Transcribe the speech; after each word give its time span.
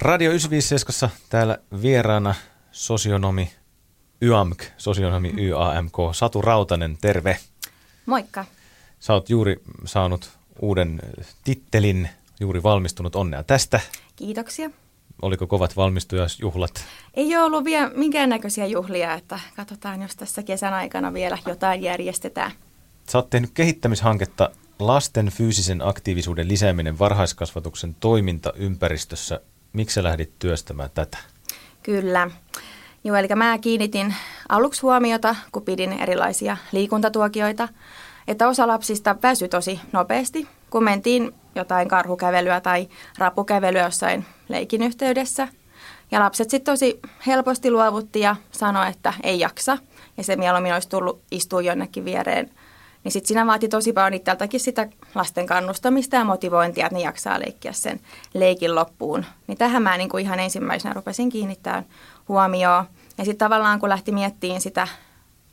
Radio 0.00 0.30
957 0.30 1.10
täällä 1.28 1.58
vieraana 1.82 2.34
sosionomi 2.72 3.50
YAMK, 4.22 4.62
sosionomi 4.76 5.34
YAMK, 5.38 5.94
Satu 6.12 6.42
Rautanen, 6.42 6.98
terve. 7.00 7.36
Moikka. 8.06 8.44
Sä 9.00 9.14
oot 9.14 9.30
juuri 9.30 9.56
saanut 9.84 10.30
uuden 10.60 11.00
tittelin, 11.44 12.08
juuri 12.40 12.62
valmistunut, 12.62 13.16
onnea 13.16 13.42
tästä. 13.42 13.80
Kiitoksia. 14.16 14.70
Oliko 15.22 15.46
kovat 15.46 15.76
valmistujasjuhlat? 15.76 16.84
Ei 17.14 17.36
ole 17.36 17.44
ollut 17.44 17.64
vielä 17.64 17.90
minkäännäköisiä 17.94 18.66
juhlia, 18.66 19.14
että 19.14 19.40
katsotaan, 19.56 20.02
jos 20.02 20.16
tässä 20.16 20.42
kesän 20.42 20.74
aikana 20.74 21.12
vielä 21.12 21.38
jotain 21.46 21.82
järjestetään. 21.82 22.52
Sä 23.08 23.18
oot 23.18 23.30
tehnyt 23.30 23.50
kehittämishanketta 23.54 24.50
lasten 24.78 25.26
fyysisen 25.26 25.88
aktiivisuuden 25.88 26.48
lisääminen 26.48 26.98
varhaiskasvatuksen 26.98 27.96
toimintaympäristössä. 28.00 29.40
Miksi 29.78 29.94
sä 29.94 30.02
lähdit 30.02 30.38
työstämään 30.38 30.90
tätä? 30.94 31.18
Kyllä. 31.82 32.30
Joo, 33.04 33.16
eli 33.16 33.28
mä 33.34 33.58
kiinnitin 33.58 34.14
aluksi 34.48 34.82
huomiota, 34.82 35.36
kun 35.52 35.62
pidin 35.62 35.92
erilaisia 35.92 36.56
liikuntatuokioita, 36.72 37.68
että 38.28 38.48
osa 38.48 38.66
lapsista 38.66 39.16
väsy 39.22 39.48
tosi 39.48 39.80
nopeasti, 39.92 40.48
kun 40.70 40.84
mentiin 40.84 41.34
jotain 41.54 41.88
karhukävelyä 41.88 42.60
tai 42.60 42.88
rapukävelyä 43.18 43.82
jossain 43.82 44.24
leikin 44.48 44.82
yhteydessä. 44.82 45.48
Ja 46.10 46.20
lapset 46.20 46.50
sitten 46.50 46.72
tosi 46.72 47.00
helposti 47.26 47.70
luovutti 47.70 48.20
ja 48.20 48.36
sanoi, 48.50 48.88
että 48.88 49.12
ei 49.22 49.40
jaksa. 49.40 49.78
Ja 50.16 50.24
se 50.24 50.36
mieluummin 50.36 50.74
olisi 50.74 50.88
tullut 50.88 51.22
istua 51.30 51.62
jonnekin 51.62 52.04
viereen. 52.04 52.50
Niin 53.08 53.12
sitten 53.12 53.28
siinä 53.28 53.46
vaati 53.46 53.68
tosi 53.68 53.92
paljon 53.92 54.14
itseltäkin 54.14 54.60
sitä 54.60 54.88
lasten 55.14 55.46
kannustamista 55.46 56.16
ja 56.16 56.24
motivointia, 56.24 56.86
että 56.86 56.96
ne 56.98 57.04
jaksaa 57.04 57.40
leikkiä 57.40 57.72
sen 57.72 58.00
leikin 58.34 58.74
loppuun. 58.74 59.24
Niin 59.46 59.58
tähän 59.58 59.82
mä 59.82 59.96
niin 59.96 60.08
kuin 60.08 60.24
ihan 60.24 60.40
ensimmäisenä 60.40 60.94
rupesin 60.94 61.28
kiinnittämään 61.28 61.84
huomioon. 62.28 62.84
Ja 63.18 63.24
sitten 63.24 63.38
tavallaan 63.38 63.80
kun 63.80 63.88
lähti 63.88 64.12
miettimään 64.12 64.60
sitä 64.60 64.88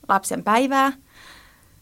lapsen 0.08 0.44
päivää, 0.44 0.92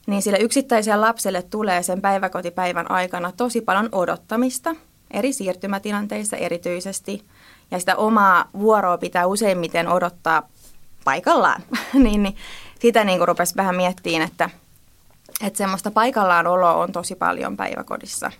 niin 0.07 0.21
sille 0.21 0.37
yksittäiselle 0.37 0.97
lapselle 0.97 1.41
tulee 1.41 1.83
sen 1.83 2.01
päiväkotipäivän 2.01 2.91
aikana 2.91 3.31
tosi 3.31 3.61
paljon 3.61 3.89
odottamista, 3.91 4.75
eri 5.11 5.33
siirtymätilanteissa 5.33 6.37
erityisesti. 6.37 7.25
Ja 7.71 7.79
sitä 7.79 7.95
omaa 7.95 8.49
vuoroa 8.59 8.97
pitää 8.97 9.25
useimmiten 9.25 9.87
odottaa 9.87 10.49
paikallaan. 11.03 11.63
niin, 11.93 12.23
niin 12.23 12.35
sitä 12.79 13.03
niin 13.03 13.17
kuin 13.17 13.27
rupesi 13.27 13.55
vähän 13.55 13.75
miettimään, 13.75 14.29
että, 14.29 14.49
että 15.41 15.57
semmoista 15.57 15.91
paikallaan 15.91 16.47
oloa 16.47 16.73
on 16.73 16.91
tosi 16.91 17.15
paljon 17.15 17.57
päiväkodissa. 17.57 18.31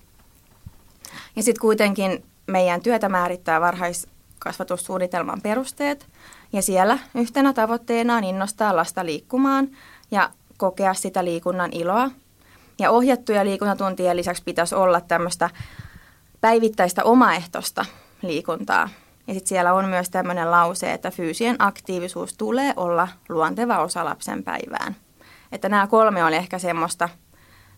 Ja 1.36 1.44
sitten 1.44 1.62
kuitenkin 1.62 2.26
meidän 2.48 2.82
työtä 2.82 3.10
määrittää 3.10 3.62
varhaiskasvatussuunnitelman 3.62 5.42
perusteet. 5.42 6.08
Ja 6.54 6.62
siellä 6.62 7.00
yhtenä 7.16 7.54
tavoitteena 7.54 8.16
on 8.16 8.24
innostaa 8.24 8.76
lasta 8.76 9.06
liikkumaan 9.06 9.70
ja 10.12 10.30
kokea 10.58 10.94
sitä 10.94 11.26
liikunnan 11.26 11.74
iloa. 11.74 12.12
Ja 12.80 12.92
ohjattuja 12.92 13.46
liikuntatuntien 13.46 14.18
lisäksi 14.18 14.44
pitäisi 14.44 14.76
olla 14.76 15.02
tämmöistä 15.02 15.50
päivittäistä 16.42 17.04
omaehtoista 17.04 17.86
liikuntaa. 18.22 18.90
Ja 19.28 19.34
sitten 19.34 19.50
siellä 19.50 19.74
on 19.74 19.86
myös 19.86 20.10
tämmöinen 20.10 20.52
lause, 20.52 20.94
että 20.94 21.12
fyysien 21.12 21.56
aktiivisuus 21.60 22.34
tulee 22.34 22.74
olla 22.76 23.08
luonteva 23.30 23.80
osa 23.80 24.06
lapsen 24.06 24.44
päivään. 24.44 24.96
Että 25.54 25.70
nämä 25.70 25.88
kolme 25.88 26.24
oli 26.24 26.36
ehkä 26.36 26.60
semmoista, 26.60 27.10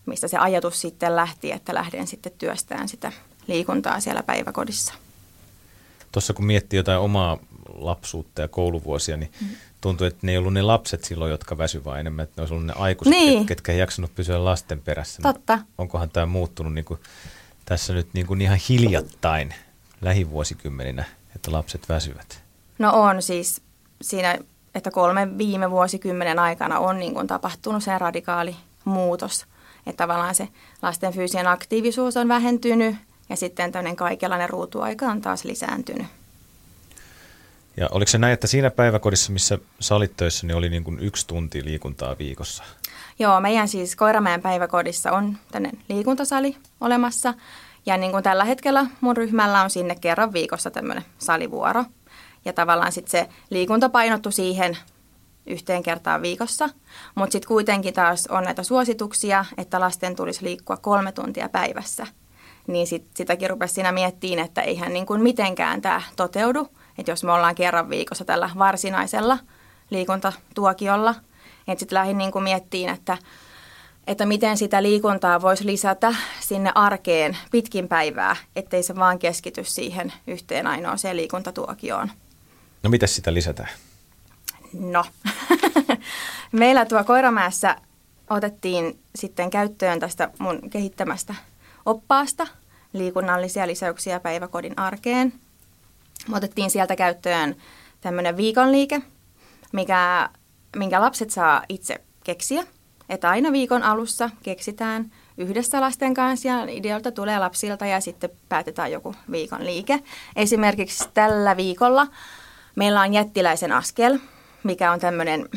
mistä 0.06 0.28
se 0.28 0.36
ajatus 0.38 0.80
sitten 0.80 1.16
lähti, 1.16 1.52
että 1.52 1.74
lähden 1.74 2.06
sitten 2.06 2.32
työstään 2.38 2.88
sitä 2.88 3.12
liikuntaa 3.46 4.00
siellä 4.00 4.22
päiväkodissa. 4.22 4.94
Tuossa 6.12 6.32
kun 6.34 6.46
miettii 6.46 6.76
jotain 6.76 6.98
omaa 7.00 7.38
lapsuutta 7.74 8.42
ja 8.42 8.48
kouluvuosia, 8.48 9.16
niin 9.16 9.30
Mm. 9.40 9.46
tuntuu, 9.80 10.06
että 10.06 10.18
ne 10.22 10.32
ei 10.32 10.38
ollut 10.38 10.52
ne 10.52 10.62
lapset 10.62 11.04
silloin, 11.04 11.30
jotka 11.30 11.58
väsy, 11.58 11.84
vaan 11.84 12.00
enemmän, 12.00 12.22
että 12.24 12.34
ne 12.36 12.42
olisi 12.42 12.54
ollut 12.54 12.66
ne 12.66 12.72
aikuiset, 12.76 13.10
Niin. 13.10 13.42
ket- 13.42 13.46
ketkä 13.46 13.72
ei 13.72 13.78
jaksanut 13.78 14.14
pysyä 14.14 14.44
lasten 14.44 14.80
perässä. 14.80 15.22
No, 15.24 15.32
Totta. 15.32 15.58
onkohan 15.78 16.10
tämä 16.10 16.26
muuttunut 16.26 16.74
niin 16.74 16.84
kuin 16.84 17.00
tässä 17.64 17.92
nyt 17.92 18.08
niin 18.12 18.26
kuin 18.26 18.40
ihan 18.40 18.58
hiljattain 18.68 19.54
lähivuosikymmeninä, 20.00 21.04
että 21.36 21.52
lapset 21.52 21.88
väsyvät? 21.88 22.42
No 22.78 22.90
on 22.92 23.22
siis 23.22 23.60
siinä, 24.02 24.38
että 24.76 24.90
kolme 24.90 25.38
viime 25.38 25.70
vuosikymmenen 25.70 26.38
aikana 26.38 26.78
on 26.78 26.98
niin 26.98 27.14
kuin 27.14 27.26
tapahtunut 27.26 27.82
se 27.82 27.98
radikaali 27.98 28.56
muutos. 28.84 29.46
Että 29.86 30.04
tavallaan 30.04 30.34
se 30.34 30.48
lasten 30.82 31.12
fyysinen 31.12 31.46
aktiivisuus 31.46 32.16
on 32.16 32.28
vähentynyt 32.28 32.96
ja 33.28 33.36
sitten 33.36 33.72
tämmöinen 33.72 33.96
kaikenlainen 33.96 34.50
ruutuaika 34.50 35.06
on 35.06 35.20
taas 35.20 35.44
lisääntynyt. 35.44 36.06
Ja 37.76 37.88
oliko 37.90 38.10
se 38.10 38.18
näin, 38.18 38.32
että 38.32 38.46
siinä 38.46 38.70
päiväkodissa, 38.70 39.32
missä 39.32 39.58
sä 39.80 39.94
olit 39.94 40.16
töissä, 40.16 40.46
niin 40.46 40.56
oli 40.56 40.68
niin 40.68 40.84
kuin 40.84 40.98
yksi 41.00 41.26
tunti 41.26 41.64
liikuntaa 41.64 42.18
viikossa? 42.18 42.64
Joo, 43.18 43.40
meidän 43.40 43.68
siis 43.68 43.96
Koiramäen 43.96 44.42
päiväkodissa 44.42 45.12
on 45.12 45.38
tänne 45.52 45.70
liikuntasali 45.88 46.56
olemassa. 46.80 47.34
Ja 47.86 47.96
niin 47.96 48.12
kuin 48.12 48.22
tällä 48.22 48.44
hetkellä 48.44 48.86
mun 49.00 49.16
ryhmällä 49.16 49.62
on 49.62 49.70
sinne 49.70 49.94
kerran 49.94 50.32
viikossa 50.32 50.70
tämmöinen 50.70 51.04
salivuoro. 51.18 51.84
Ja 52.46 52.52
tavallaan 52.52 52.92
sitten 52.92 53.10
se 53.10 53.28
liikunta 53.50 53.88
painottu 53.88 54.30
siihen 54.30 54.78
yhteen 55.46 55.82
kertaan 55.82 56.22
viikossa. 56.22 56.68
Mutta 57.14 57.32
sitten 57.32 57.48
kuitenkin 57.48 57.94
taas 57.94 58.26
on 58.26 58.44
näitä 58.44 58.62
suosituksia, 58.62 59.44
että 59.58 59.80
lasten 59.80 60.16
tulisi 60.16 60.44
liikkua 60.44 60.76
kolme 60.76 61.12
tuntia 61.12 61.48
päivässä. 61.48 62.06
Niin 62.66 62.86
sit, 62.86 63.06
sitäkin 63.14 63.50
rupesi 63.50 63.74
siinä 63.74 63.92
miettiin, 63.92 64.38
että 64.38 64.62
eihän 64.62 64.92
niin 64.92 65.06
kuin 65.06 65.22
mitenkään 65.22 65.82
tämä 65.82 66.02
toteudu. 66.16 66.68
Että 66.98 67.12
jos 67.12 67.24
me 67.24 67.32
ollaan 67.32 67.54
kerran 67.54 67.90
viikossa 67.90 68.24
tällä 68.24 68.50
varsinaisella 68.58 69.38
liikuntatuokiolla, 69.90 71.14
että 71.68 71.80
sitten 71.80 71.96
lähdin 71.98 72.18
niin 72.18 72.32
kuin 72.32 72.42
miettiin, 72.42 72.88
että, 72.88 73.18
että 74.06 74.26
miten 74.26 74.56
sitä 74.56 74.82
liikuntaa 74.82 75.42
voisi 75.42 75.66
lisätä 75.66 76.14
sinne 76.40 76.72
arkeen 76.74 77.36
pitkin 77.50 77.88
päivää, 77.88 78.36
ettei 78.56 78.82
se 78.82 78.96
vaan 78.96 79.18
keskity 79.18 79.64
siihen 79.64 80.12
yhteen 80.26 80.66
ainoaseen 80.66 81.16
liikuntatuokioon. 81.16 82.10
No 82.82 82.90
miten 82.90 83.08
sitä 83.08 83.34
lisätään? 83.34 83.68
No, 84.72 85.04
meillä 86.52 86.84
tuo 86.84 87.04
Koiramäessä 87.04 87.76
otettiin 88.30 88.98
sitten 89.14 89.50
käyttöön 89.50 90.00
tästä 90.00 90.30
mun 90.38 90.70
kehittämästä 90.70 91.34
oppaasta 91.86 92.46
liikunnallisia 92.92 93.66
lisäyksiä 93.66 94.20
päiväkodin 94.20 94.78
arkeen. 94.78 95.32
Me 96.28 96.36
otettiin 96.36 96.70
sieltä 96.70 96.96
käyttöön 96.96 97.56
tämmöinen 98.00 98.36
viikonliike, 98.36 99.02
mikä, 99.72 100.30
minkä 100.76 101.00
lapset 101.00 101.30
saa 101.30 101.62
itse 101.68 102.00
keksiä. 102.24 102.64
Että 103.08 103.30
aina 103.30 103.52
viikon 103.52 103.82
alussa 103.82 104.30
keksitään 104.42 105.12
yhdessä 105.38 105.80
lasten 105.80 106.14
kanssa 106.14 106.48
ja 106.48 106.64
idealta 106.68 107.12
tulee 107.12 107.38
lapsilta 107.38 107.86
ja 107.86 108.00
sitten 108.00 108.30
päätetään 108.48 108.92
joku 108.92 109.14
viikon 109.30 109.66
liike. 109.66 110.00
Esimerkiksi 110.36 111.08
tällä 111.14 111.56
viikolla 111.56 112.06
meillä 112.76 113.00
on 113.00 113.14
jättiläisen 113.14 113.72
askel, 113.72 114.18
mikä 114.62 114.92
on 114.92 115.00
tämmöinen 115.00 115.48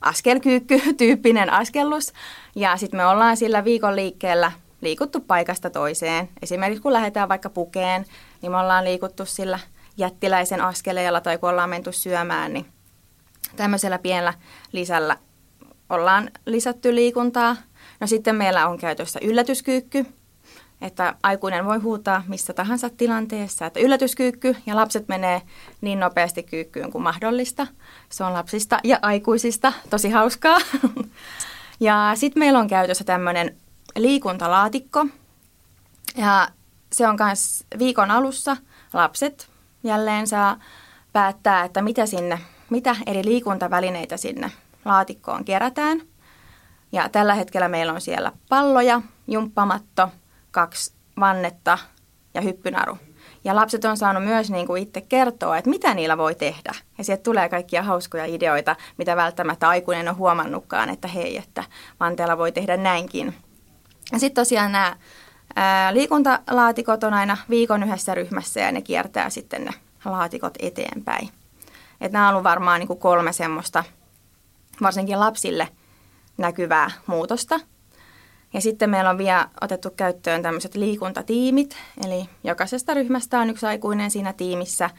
askelkyykky-tyyppinen 0.00 1.50
askellus. 1.60 2.12
Ja 2.54 2.76
sitten 2.76 3.00
me 3.00 3.06
ollaan 3.06 3.36
sillä 3.36 3.64
viikon 3.64 3.96
liikkeellä 3.96 4.52
liikuttu 4.80 5.20
paikasta 5.20 5.70
toiseen. 5.70 6.28
Esimerkiksi 6.42 6.82
kun 6.82 6.92
lähdetään 6.92 7.28
vaikka 7.28 7.50
pukeen, 7.50 8.04
niin 8.42 8.52
me 8.52 8.58
ollaan 8.58 8.84
liikuttu 8.84 9.26
sillä 9.26 9.58
jättiläisen 9.96 10.60
askeleella 10.60 11.20
tai 11.20 11.38
kun 11.38 11.50
ollaan 11.50 11.70
menty 11.70 11.92
syömään, 11.92 12.52
niin 12.52 12.66
tämmöisellä 13.56 13.98
pienellä 13.98 14.34
lisällä 14.72 15.16
ollaan 15.90 16.30
lisätty 16.46 16.94
liikuntaa. 16.94 17.56
No 18.00 18.06
sitten 18.06 18.36
meillä 18.36 18.68
on 18.68 18.78
käytössä 18.78 19.20
yllätyskyykky, 19.22 20.06
että 20.82 21.14
aikuinen 21.22 21.64
voi 21.64 21.78
huutaa 21.78 22.22
missä 22.28 22.52
tahansa 22.52 22.90
tilanteessa, 22.90 23.66
että 23.66 23.80
yllätyskyykky 23.80 24.56
ja 24.66 24.76
lapset 24.76 25.08
menee 25.08 25.42
niin 25.80 26.00
nopeasti 26.00 26.42
kyykkyyn 26.42 26.92
kuin 26.92 27.02
mahdollista. 27.02 27.66
Se 28.08 28.24
on 28.24 28.32
lapsista 28.32 28.78
ja 28.84 28.98
aikuisista 29.02 29.72
tosi 29.90 30.10
hauskaa. 30.10 30.58
Ja 31.80 32.12
sitten 32.14 32.40
meillä 32.40 32.58
on 32.58 32.68
käytössä 32.68 33.04
tämmöinen 33.04 33.56
liikuntalaatikko. 33.96 35.06
Ja 36.16 36.48
se 36.92 37.08
on 37.08 37.16
myös 37.24 37.64
viikon 37.78 38.10
alussa 38.10 38.56
lapset 38.92 39.50
jälleen 39.84 40.26
saa 40.26 40.56
päättää, 41.12 41.64
että 41.64 41.82
mitä 41.82 42.06
sinne, 42.06 42.38
mitä 42.70 42.96
eri 43.06 43.24
liikuntavälineitä 43.24 44.16
sinne 44.16 44.52
laatikkoon 44.84 45.44
kerätään. 45.44 46.02
Ja 46.92 47.08
tällä 47.08 47.34
hetkellä 47.34 47.68
meillä 47.68 47.92
on 47.92 48.00
siellä 48.00 48.32
palloja, 48.48 49.02
jumppamatto, 49.28 50.08
kaksi 50.52 50.92
vannetta 51.20 51.78
ja 52.34 52.40
hyppynaru. 52.40 52.98
Ja 53.44 53.56
lapset 53.56 53.84
on 53.84 53.96
saanut 53.96 54.24
myös 54.24 54.50
niin 54.50 54.66
kuin 54.66 54.82
itse 54.82 55.00
kertoa, 55.00 55.58
että 55.58 55.70
mitä 55.70 55.94
niillä 55.94 56.18
voi 56.18 56.34
tehdä. 56.34 56.72
Ja 56.98 57.04
sieltä 57.04 57.22
tulee 57.22 57.48
kaikkia 57.48 57.82
hauskoja 57.82 58.24
ideoita, 58.24 58.76
mitä 58.98 59.16
välttämättä 59.16 59.68
aikuinen 59.68 60.08
on 60.08 60.16
huomannutkaan, 60.16 60.88
että 60.88 61.08
hei, 61.08 61.36
että 61.36 61.64
vanteella 62.00 62.38
voi 62.38 62.52
tehdä 62.52 62.76
näinkin. 62.76 63.34
Ja 64.12 64.18
sitten 64.18 64.42
tosiaan 64.42 64.72
nämä 64.72 64.96
ää, 65.56 65.94
liikuntalaatikot 65.94 67.04
on 67.04 67.14
aina 67.14 67.36
viikon 67.50 67.82
yhdessä 67.82 68.14
ryhmässä 68.14 68.60
ja 68.60 68.72
ne 68.72 68.82
kiertää 68.82 69.30
sitten 69.30 69.64
ne 69.64 69.70
laatikot 70.04 70.54
eteenpäin. 70.58 71.28
Et 72.00 72.12
nämä 72.12 72.28
on 72.28 72.34
ollut 72.34 72.44
varmaan 72.44 72.80
niin 72.80 72.88
kuin 72.88 72.98
kolme 72.98 73.32
semmoista, 73.32 73.84
varsinkin 74.82 75.20
lapsille 75.20 75.68
näkyvää 76.38 76.90
muutosta– 77.06 77.60
ja 78.54 78.60
sitten 78.60 78.90
meillä 78.90 79.10
on 79.10 79.18
vielä 79.18 79.48
otettu 79.60 79.90
käyttöön 79.90 80.42
tämmöiset 80.42 80.74
liikuntatiimit, 80.74 81.76
eli 82.06 82.28
jokaisesta 82.44 82.94
ryhmästä 82.94 83.40
on 83.40 83.50
yksi 83.50 83.66
aikuinen 83.66 84.10
siinä 84.10 84.32
tiimissä. 84.32 84.90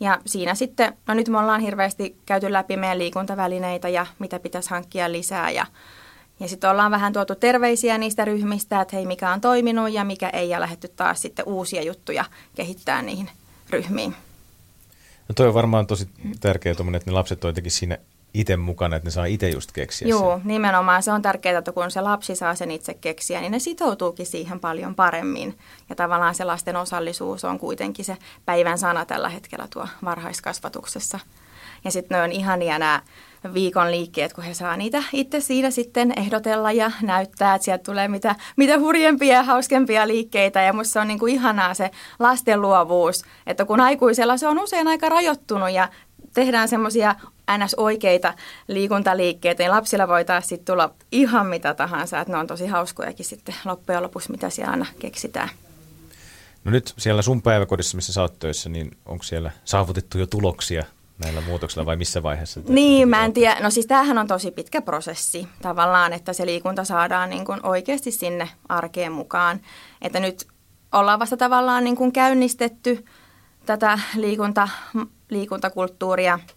Ja 0.00 0.20
siinä 0.26 0.54
sitten, 0.54 0.92
no 1.06 1.14
nyt 1.14 1.28
me 1.28 1.38
ollaan 1.38 1.60
hirveästi 1.60 2.16
käyty 2.26 2.52
läpi 2.52 2.76
meidän 2.76 2.98
liikuntavälineitä 2.98 3.88
ja 3.88 4.06
mitä 4.18 4.38
pitäisi 4.38 4.70
hankkia 4.70 5.12
lisää. 5.12 5.50
Ja, 5.50 5.66
ja 6.40 6.48
sitten 6.48 6.70
ollaan 6.70 6.90
vähän 6.90 7.12
tuotu 7.12 7.34
terveisiä 7.34 7.98
niistä 7.98 8.24
ryhmistä, 8.24 8.80
että 8.80 8.96
hei 8.96 9.06
mikä 9.06 9.30
on 9.30 9.40
toiminut 9.40 9.92
ja 9.92 10.04
mikä 10.04 10.28
ei, 10.28 10.48
ja 10.48 10.60
lähdetty 10.60 10.88
taas 10.88 11.22
sitten 11.22 11.48
uusia 11.48 11.82
juttuja 11.82 12.24
kehittää 12.54 13.02
niihin 13.02 13.30
ryhmiin. 13.70 14.14
No 15.28 15.32
toi 15.34 15.48
on 15.48 15.54
varmaan 15.54 15.86
tosi 15.86 16.08
tärkeää, 16.40 16.72
että 16.72 16.84
ne 17.06 17.12
lapset 17.12 17.44
on 17.44 17.48
jotenkin 17.48 17.72
siinä 17.72 17.98
itse 18.34 18.56
mukana, 18.56 18.96
että 18.96 19.06
ne 19.06 19.10
saa 19.10 19.24
itse 19.24 19.48
just 19.48 19.72
keksiä 19.72 20.08
Joo, 20.08 20.38
sen. 20.38 20.48
nimenomaan. 20.48 21.02
Se 21.02 21.12
on 21.12 21.22
tärkeää, 21.22 21.58
että 21.58 21.72
kun 21.72 21.90
se 21.90 22.00
lapsi 22.00 22.36
saa 22.36 22.54
sen 22.54 22.70
itse 22.70 22.94
keksiä, 22.94 23.40
niin 23.40 23.52
ne 23.52 23.58
sitoutuukin 23.58 24.26
siihen 24.26 24.60
paljon 24.60 24.94
paremmin. 24.94 25.58
Ja 25.88 25.94
tavallaan 25.96 26.34
se 26.34 26.44
lasten 26.44 26.76
osallisuus 26.76 27.44
on 27.44 27.58
kuitenkin 27.58 28.04
se 28.04 28.16
päivän 28.44 28.78
sana 28.78 29.04
tällä 29.04 29.28
hetkellä 29.28 29.68
tuo 29.72 29.88
varhaiskasvatuksessa. 30.04 31.20
Ja 31.84 31.90
sitten 31.90 32.16
ne 32.16 32.22
on 32.22 32.32
ihania 32.32 32.78
nämä 32.78 33.02
viikon 33.54 33.90
liikkeet, 33.90 34.32
kun 34.32 34.44
he 34.44 34.54
saa 34.54 34.76
niitä 34.76 35.02
itse 35.12 35.40
siinä 35.40 35.70
sitten 35.70 36.12
ehdotella 36.16 36.72
ja 36.72 36.90
näyttää, 37.02 37.54
että 37.54 37.64
sieltä 37.64 37.82
tulee 37.82 38.08
mitä, 38.08 38.34
mitä 38.56 38.78
hurjempia 38.78 39.34
ja 39.34 39.42
hauskempia 39.42 40.08
liikkeitä. 40.08 40.62
Ja 40.62 40.72
musta 40.72 40.92
se 40.92 41.00
on 41.00 41.08
niin 41.08 41.18
kuin 41.18 41.34
ihanaa 41.34 41.74
se 41.74 41.90
lasten 42.18 42.62
luovuus, 42.62 43.24
että 43.46 43.64
kun 43.64 43.80
aikuisella 43.80 44.36
se 44.36 44.46
on 44.48 44.58
usein 44.58 44.88
aika 44.88 45.08
rajoittunut 45.08 45.70
ja 45.70 45.88
tehdään 46.34 46.68
semmoisia 46.68 47.14
ns. 47.58 47.74
oikeita 47.74 48.34
liikuntaliikkeitä, 48.68 49.62
niin 49.62 49.70
lapsilla 49.70 50.08
voi 50.08 50.24
taas 50.24 50.48
sitten 50.48 50.74
tulla 50.74 50.94
ihan 51.12 51.46
mitä 51.46 51.74
tahansa, 51.74 52.20
että 52.20 52.32
ne 52.32 52.38
on 52.38 52.46
tosi 52.46 52.66
hauskojakin 52.66 53.26
sitten 53.26 53.54
loppujen 53.64 54.02
lopuksi, 54.02 54.30
mitä 54.30 54.50
siellä 54.50 54.70
aina 54.70 54.86
keksitään. 54.98 55.48
No 56.64 56.70
nyt 56.70 56.94
siellä 56.98 57.22
sun 57.22 57.42
päiväkodissa, 57.42 57.96
missä 57.96 58.12
sä 58.12 58.22
oot 58.22 58.38
töissä, 58.38 58.68
niin 58.68 58.96
onko 59.06 59.22
siellä 59.22 59.50
saavutettu 59.64 60.18
jo 60.18 60.26
tuloksia 60.26 60.84
näillä 61.18 61.40
muutoksilla 61.40 61.86
vai 61.86 61.96
missä 61.96 62.22
vaiheessa? 62.22 62.60
Niin, 62.68 63.08
mä 63.08 63.24
en 63.24 63.32
tiedä. 63.32 63.60
No 63.60 63.70
siis 63.70 63.86
tämähän 63.86 64.18
on 64.18 64.26
tosi 64.26 64.50
pitkä 64.50 64.82
prosessi 64.82 65.48
tavallaan, 65.62 66.12
että 66.12 66.32
se 66.32 66.46
liikunta 66.46 66.84
saadaan 66.84 67.30
niin 67.30 67.44
kuin 67.44 67.66
oikeasti 67.66 68.10
sinne 68.10 68.48
arkeen 68.68 69.12
mukaan. 69.12 69.60
Että 70.02 70.20
nyt 70.20 70.46
ollaan 70.92 71.18
vasta 71.18 71.36
tavallaan 71.36 71.84
niin 71.84 71.96
kuin 71.96 72.12
käynnistetty 72.12 73.04
tätä 73.66 73.98
liikunta, 74.16 74.68
liikuntakulttuuria– 75.30 76.38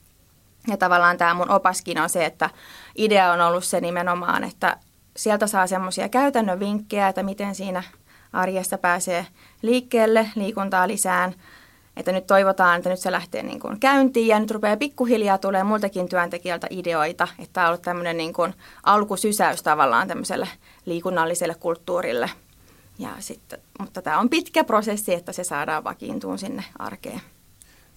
ja 0.68 0.78
tavallaan 0.78 1.18
tämä 1.18 1.34
mun 1.34 1.52
opaskin 1.52 2.00
on 2.00 2.10
se, 2.10 2.26
että 2.26 2.50
idea 2.96 3.32
on 3.32 3.42
ollut 3.42 3.64
se 3.64 3.82
nimenomaan, 3.82 4.44
että 4.44 4.78
sieltä 5.18 5.48
saa 5.48 5.68
semmoisia 5.68 6.10
käytännön 6.10 6.60
vinkkejä, 6.60 7.08
että 7.08 7.24
miten 7.24 7.56
siinä 7.56 7.84
arjessa 8.34 8.78
pääsee 8.78 9.28
liikkeelle, 9.62 10.30
liikuntaa 10.36 10.88
lisään. 10.88 11.34
Että 11.98 12.12
nyt 12.12 12.28
toivotaan, 12.28 12.78
että 12.78 12.90
nyt 12.90 13.00
se 13.00 13.12
lähtee 13.12 13.44
niin 13.44 13.60
kuin 13.60 13.80
käyntiin 13.80 14.28
ja 14.28 14.40
nyt 14.40 14.52
rupeaa 14.52 14.78
pikkuhiljaa 14.78 15.38
tulee 15.38 15.64
muiltakin 15.64 16.10
työntekijältä 16.10 16.68
ideoita. 16.70 17.28
Että 17.40 17.54
tämä 17.54 17.68
on 17.68 17.70
ollut 17.70 17.82
tämmöinen 17.82 18.18
niin 18.18 18.34
kuin 18.34 18.54
alkusysäys 18.84 19.64
tavallaan 19.64 20.08
tämmöiselle 20.08 20.48
liikunnalliselle 20.86 21.56
kulttuurille. 21.56 22.30
Ja 23.00 23.10
sitten, 23.20 23.60
mutta 23.80 24.02
tämä 24.02 24.20
on 24.20 24.30
pitkä 24.30 24.64
prosessi, 24.64 25.14
että 25.14 25.32
se 25.32 25.44
saadaan 25.44 25.84
vakiintuun 25.84 26.38
sinne 26.38 26.64
arkeen. 26.80 27.22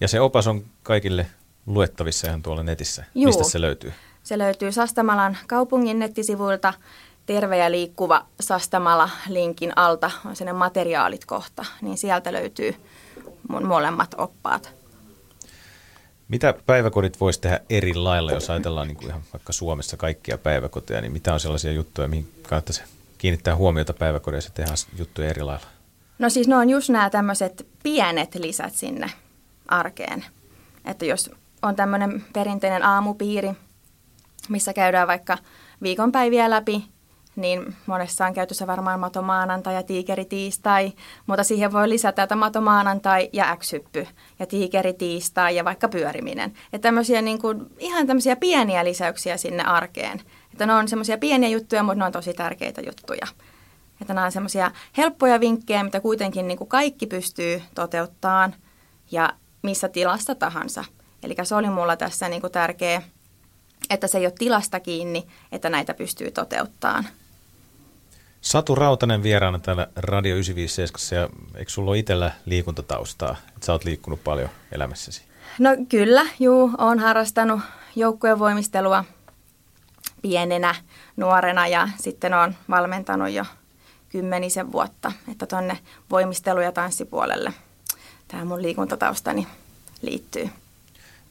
Ja 0.01 0.07
se 0.07 0.21
opas 0.21 0.47
on 0.47 0.63
kaikille 0.83 1.25
luettavissa 1.69 2.27
ihan 2.27 2.41
tuolla 2.41 2.63
netissä. 2.63 3.05
Juu. 3.15 3.25
Mistä 3.25 3.43
se 3.43 3.61
löytyy? 3.61 3.93
Se 4.23 4.37
löytyy 4.37 4.71
Sastamalan 4.71 5.37
kaupungin 5.47 5.99
nettisivuilta. 5.99 6.73
Terve 7.25 7.57
ja 7.57 7.71
liikkuva 7.71 8.25
Sastamala 8.39 9.09
linkin 9.27 9.73
alta 9.75 10.11
on 10.25 10.35
sinne 10.35 10.53
materiaalit 10.53 11.25
kohta, 11.25 11.65
niin 11.81 11.97
sieltä 11.97 12.33
löytyy 12.33 12.75
mun 13.49 13.65
molemmat 13.65 14.15
oppaat. 14.17 14.73
Mitä 16.27 16.53
päiväkodit 16.65 17.19
voisi 17.19 17.41
tehdä 17.41 17.59
eri 17.69 17.93
lailla, 17.93 18.31
jos 18.31 18.49
ajatellaan 18.49 18.87
niin 18.87 18.97
kuin 18.97 19.07
ihan 19.07 19.21
vaikka 19.33 19.53
Suomessa 19.53 19.97
kaikkia 19.97 20.37
päiväkoteja, 20.37 21.01
niin 21.01 21.11
mitä 21.11 21.33
on 21.33 21.39
sellaisia 21.39 21.71
juttuja, 21.71 22.07
mihin 22.07 22.31
kannattaisi 22.49 22.83
kiinnittää 23.17 23.55
huomiota 23.55 23.93
päiväkodeissa 23.93 24.51
tehdä 24.53 24.73
juttuja 24.97 25.29
eri 25.29 25.41
lailla? 25.41 25.65
No 26.19 26.29
siis 26.29 26.47
ne 26.47 26.55
on 26.55 26.69
just 26.69 26.89
nämä 26.89 27.09
tämmöiset 27.09 27.67
pienet 27.83 28.35
lisät 28.35 28.73
sinne 28.73 29.11
arkeen. 29.67 30.25
Että 30.85 31.05
jos 31.05 31.31
on 31.61 31.75
tämmöinen 31.75 32.23
perinteinen 32.33 32.83
aamupiiri, 32.83 33.51
missä 34.49 34.73
käydään 34.73 35.07
vaikka 35.07 35.37
viikonpäiviä 35.81 36.49
läpi, 36.49 36.85
niin 37.35 37.75
monessa 37.85 38.25
on 38.25 38.33
käytössä 38.33 38.67
varmaan 38.67 38.99
matomaanantai 38.99 39.75
ja 39.75 39.83
tiikeritiistai, 39.83 40.93
mutta 41.27 41.43
siihen 41.43 41.71
voi 41.71 41.89
lisätä 41.89 42.23
että 42.23 42.35
matomaanantai 42.35 43.29
ja 43.33 43.51
äksyppy 43.51 44.07
ja 44.39 44.45
tiikeritiistai 44.45 45.55
ja 45.55 45.65
vaikka 45.65 45.89
pyöriminen. 45.89 46.53
Että 46.73 46.87
tämmöisiä 46.87 47.21
niin 47.21 47.39
kuin, 47.39 47.65
ihan 47.77 48.07
tämmöisiä 48.07 48.35
pieniä 48.35 48.85
lisäyksiä 48.85 49.37
sinne 49.37 49.63
arkeen. 49.63 50.21
Että 50.51 50.65
ne 50.65 50.73
on 50.73 50.87
semmoisia 50.87 51.17
pieniä 51.17 51.49
juttuja, 51.49 51.83
mutta 51.83 51.99
ne 51.99 52.05
on 52.05 52.11
tosi 52.11 52.33
tärkeitä 52.33 52.81
juttuja. 52.81 53.27
Että 54.01 54.13
nämä 54.13 54.25
on 54.25 54.31
semmoisia 54.31 54.71
helppoja 54.97 55.39
vinkkejä, 55.39 55.83
mitä 55.83 55.99
kuitenkin 55.99 56.47
niin 56.47 56.57
kuin 56.57 56.67
kaikki 56.67 57.07
pystyy 57.07 57.61
toteuttamaan 57.75 58.55
ja 59.11 59.33
missä 59.61 59.89
tilassa 59.89 60.35
tahansa– 60.35 60.85
Eli 61.23 61.35
se 61.43 61.55
oli 61.55 61.69
mulla 61.69 61.97
tässä 61.97 62.29
niin 62.29 62.41
kuin 62.41 62.51
tärkeä, 62.51 63.01
että 63.89 64.07
se 64.07 64.17
ei 64.17 64.25
ole 64.25 64.33
tilasta 64.39 64.79
kiinni, 64.79 65.27
että 65.51 65.69
näitä 65.69 65.93
pystyy 65.93 66.31
toteuttamaan. 66.31 67.07
Satu 68.41 68.75
Rautanen 68.75 69.23
vieraana 69.23 69.59
täällä 69.59 69.87
Radio 69.95 70.35
957 70.35 71.21
ja 71.21 71.29
eikö 71.59 71.71
sulla 71.71 71.91
ole 71.91 71.99
itsellä 71.99 72.31
liikuntataustaa, 72.45 73.35
että 73.55 73.65
sä 73.65 73.71
oot 73.71 73.85
liikkunut 73.85 74.23
paljon 74.23 74.49
elämässäsi? 74.71 75.23
No 75.59 75.69
kyllä, 75.89 76.25
juu, 76.39 76.71
oon 76.77 76.99
harrastanut 76.99 77.61
joukkueen 77.95 78.39
voimistelua 78.39 79.03
pienenä, 80.21 80.75
nuorena 81.17 81.67
ja 81.67 81.89
sitten 81.99 82.33
on 82.33 82.55
valmentanut 82.69 83.29
jo 83.29 83.45
kymmenisen 84.09 84.71
vuotta, 84.71 85.11
että 85.31 85.45
tonne 85.45 85.77
voimistelu- 86.11 86.61
ja 86.61 86.71
tanssipuolelle 86.71 87.53
tämä 88.27 88.45
mun 88.45 88.61
liikuntataustani 88.61 89.47
liittyy. 90.01 90.49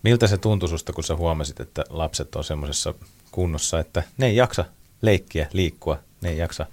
Miltä 0.02 0.26
se 0.26 0.38
tuntui 0.38 0.68
susta, 0.68 0.92
kun 0.92 1.04
sä 1.04 1.16
huomasit, 1.16 1.60
että 1.60 1.84
lapset 1.90 2.36
on 2.36 2.44
semmoisessa 2.44 2.94
kunnossa, 3.30 3.80
että 3.80 4.02
ne 4.18 4.26
ei 4.26 4.36
jaksa 4.36 4.64
leikkiä, 5.02 5.48
liikkua, 5.52 5.98
ne 6.20 6.28
ei 6.28 6.38
jaksa 6.38 6.66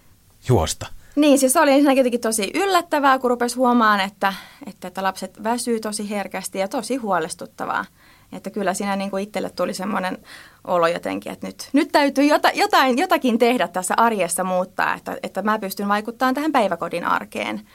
juosta? 0.48 0.88
Niin, 1.16 1.40
siis 1.40 1.58
oli 1.58 1.72
ensinnäkin 1.72 2.00
jotenkin 2.00 2.22
tosi 2.22 2.52
yllättävää, 2.54 3.20
kun 3.20 3.30
rupesi 3.30 3.56
huomaan, 3.56 4.00
että, 4.00 4.34
että, 4.68 4.88
että 4.88 5.04
lapset 5.04 5.44
väsyy 5.44 5.80
tosi 5.80 6.10
herkästi 6.10 6.60
ja 6.60 6.68
tosi 6.68 6.96
huolestuttavaa. 6.96 7.86
Että 8.32 8.50
kyllä 8.50 8.74
siinä 8.74 8.96
niin 8.96 9.12
kuin 9.12 9.24
itselle 9.24 9.50
tuli 9.50 9.74
semmoinen 9.74 10.18
olo 10.64 10.88
jotenkin, 10.88 11.32
että 11.32 11.48
nyt, 11.48 11.70
nyt 11.74 11.92
täytyy 11.92 12.24
jota, 12.24 12.50
jotain, 12.54 12.98
jotakin 12.98 13.40
tehdä 13.40 13.68
tässä 13.68 13.94
arjessa 13.98 14.44
muuttaa, 14.44 14.94
että, 14.94 15.18
että 15.24 15.42
mä 15.42 15.60
pystyn 15.60 15.88
vaikuttamaan 15.88 16.36
tähän 16.36 16.52
päiväkodin 16.52 17.06
arkeen. 17.06 17.68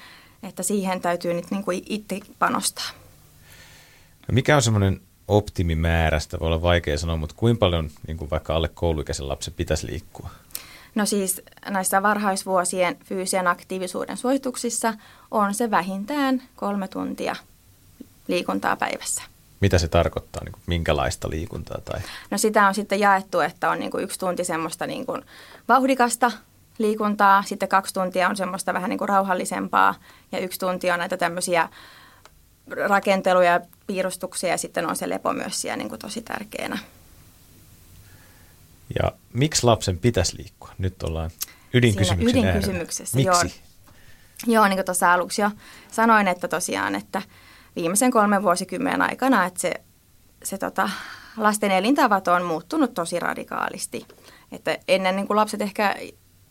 Että 0.42 0.62
siihen 0.62 1.00
täytyy 1.00 1.35
nyt 1.35 1.50
niin 1.50 1.64
kuin 1.64 1.83
itse 1.88 2.21
panostaa. 2.38 2.90
No 4.28 4.33
mikä 4.33 4.57
on 4.57 4.62
semmoinen 4.62 5.00
optimimäärästä 5.30 6.40
voi 6.40 6.46
olla 6.46 6.62
vaikea 6.62 6.99
sanoa, 6.99 7.16
mutta 7.16 7.34
kuinka 7.38 7.58
paljon 7.58 7.90
niin 8.06 8.16
kuin 8.16 8.30
vaikka 8.30 8.56
alle 8.56 8.70
kouluikäisen 8.75 9.28
lapsen 9.28 9.54
pitäisi 9.56 9.87
liikkua? 9.87 10.30
No 10.94 11.06
siis 11.06 11.42
näissä 11.70 12.02
varhaisvuosien 12.02 12.96
fyysisen 13.04 13.46
aktiivisuuden 13.46 14.16
suosituksissa 14.16 14.94
on 15.30 15.54
se 15.54 15.70
vähintään 15.70 16.42
kolme 16.56 16.88
tuntia 16.88 17.37
liikuntaa 18.28 18.76
päivässä. 18.76 19.22
Mitä 19.60 19.78
se 19.78 19.88
tarkoittaa, 19.88 20.44
niin 20.44 20.52
kuin 20.52 20.62
minkälaista 20.66 21.30
liikuntaa? 21.30 21.80
Tai? 21.84 22.00
No 22.30 22.38
sitä 22.38 22.66
on 22.66 22.75
sitten 22.75 23.00
jaettu, 23.00 23.40
että 23.40 23.70
on 23.70 23.78
niin 23.78 23.90
kuin 23.90 24.04
yksi 24.04 24.18
tunti 24.18 24.44
semmoista 24.44 24.87
niin 24.87 25.06
kuin 25.06 25.22
vauhdikasta 25.68 26.32
liikuntaa, 26.78 27.42
sitten 27.42 27.68
kaksi 27.68 27.94
tuntia 27.94 28.28
on 28.28 28.37
semmoista 28.37 28.75
vähän 28.75 28.90
niin 28.90 28.99
kuin 28.99 29.08
rauhallisempaa 29.08 29.94
ja 30.32 30.38
yksi 30.38 30.60
tunti 30.60 30.90
on 30.90 30.99
näitä 30.99 31.16
tämmöisiä 31.16 31.68
rakenteluja 32.88 33.52
ja 33.52 33.61
piirustuksia 33.87 34.50
ja 34.50 34.59
sitten 34.59 34.87
on 34.87 34.97
se 34.97 35.09
lepo 35.09 35.33
myös 35.33 35.61
siellä 35.61 35.76
niin 35.76 35.88
kuin 35.88 35.99
tosi 35.99 36.23
tärkeänä. 36.23 36.79
Ja 39.02 39.12
miksi 39.33 39.64
lapsen 39.64 39.99
pitäisi 39.99 40.38
liikkua? 40.38 40.71
Nyt 40.79 41.02
ollaan 41.02 41.31
ydinkysymyksen 41.75 42.33
Siinä 42.33 42.50
ydinkysymyksessä, 42.50 43.17
Miksi? 43.17 43.26
joo. 43.26 43.43
Joo, 44.47 44.69
niin 44.69 44.76
kuin 44.76 44.85
tuossa 44.85 45.12
aluksi 45.12 45.43
jo 45.43 45.50
sanoin, 45.90 46.29
että 46.29 46.49
tosiaan, 46.49 46.95
että 46.95 47.23
viimeisen 47.76 48.11
kolmen 48.11 48.43
vuosikymmenen 48.43 49.02
aikana, 49.02 49.47
että 49.47 49.61
se, 49.61 49.73
se 50.43 50.59
tota, 50.59 50.90
lasten 51.37 51.71
elintavat 51.71 52.29
on 52.29 52.45
muuttunut 52.45 52.95
tosi 52.95 53.21
radikaalisti. 53.21 54.07
Että 54.52 54.79
ennen 54.88 55.17
niin 55.17 55.26
kuin 55.26 55.37
lapset 55.37 55.62
ehkä 55.62 55.97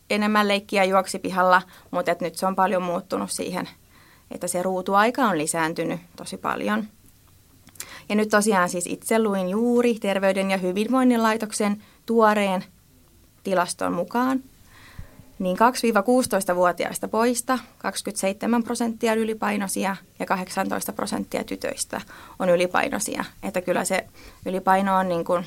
enemmän 0.10 0.48
leikkiä 0.48 0.84
juoksi 0.84 1.20
pihalla, 1.20 1.62
mutta 1.92 2.12
että 2.12 2.26
nyt 2.26 2.36
se 2.36 2.46
on 2.46 2.56
paljon 2.56 2.84
muuttunut 2.84 3.32
siihen, 3.32 3.70
että 4.32 4.48
se 4.48 4.64
ruutuaika 4.64 5.22
on 5.22 5.38
lisääntynyt 5.38 6.00
tosi 6.16 6.38
paljon. 6.38 6.88
Ja 8.10 8.16
nyt 8.16 8.30
tosiaan 8.30 8.70
siis 8.70 8.88
itse 8.88 9.20
luin 9.24 9.50
juuri 9.50 9.94
Terveyden 9.94 10.52
ja 10.52 10.58
hyvinvoinnin 10.58 11.24
laitoksen 11.24 11.84
tuoreen 12.06 12.64
tilaston 13.44 13.94
mukaan, 13.94 14.44
niin 15.40 15.58
2-16-vuotiaista 15.58 17.08
poista 17.08 17.60
27 17.78 18.64
prosenttia 18.64 19.12
on 19.12 19.18
ylipainoisia 19.18 19.96
ja 20.20 20.26
18 20.26 20.94
prosenttia 20.94 21.44
tytöistä 21.44 22.02
on 22.40 22.50
ylipainoisia. 22.50 23.26
Että 23.44 23.62
kyllä 23.62 23.86
se 23.86 24.08
ylipaino 24.46 24.98
on 24.98 25.10
niin 25.10 25.26
kuin 25.26 25.46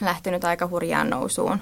lähtenyt 0.00 0.44
aika 0.44 0.66
hurjaan 0.66 1.10
nousuun. 1.10 1.58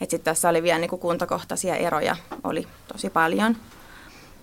Että 0.00 0.10
sitten 0.10 0.24
tässä 0.24 0.48
oli 0.48 0.62
vielä 0.62 0.78
niin 0.78 0.90
kuin 0.90 1.00
kuntakohtaisia 1.00 1.76
eroja, 1.76 2.16
oli 2.44 2.66
tosi 2.92 3.10
paljon. 3.10 3.56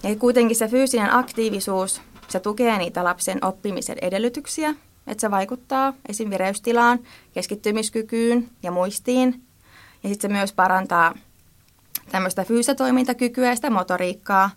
Ja 0.03 0.15
kuitenkin 0.15 0.55
se 0.55 0.67
fyysinen 0.67 1.13
aktiivisuus, 1.13 2.01
se 2.27 2.39
tukee 2.39 2.77
niitä 2.77 3.03
lapsen 3.03 3.45
oppimisen 3.45 3.97
edellytyksiä, 4.01 4.69
että 5.07 5.21
se 5.21 5.31
vaikuttaa 5.31 5.93
esim. 6.09 6.29
vireystilaan, 6.29 6.99
keskittymiskykyyn 7.33 8.49
ja 8.63 8.71
muistiin. 8.71 9.41
Ja 10.03 10.09
sitten 10.09 10.31
se 10.31 10.37
myös 10.37 10.53
parantaa 10.53 11.13
tämmöistä 12.11 12.43
fyysitoimintakykyä 12.43 13.49
ja 13.49 13.55
sitä 13.55 13.69
motoriikkaa 13.69 14.49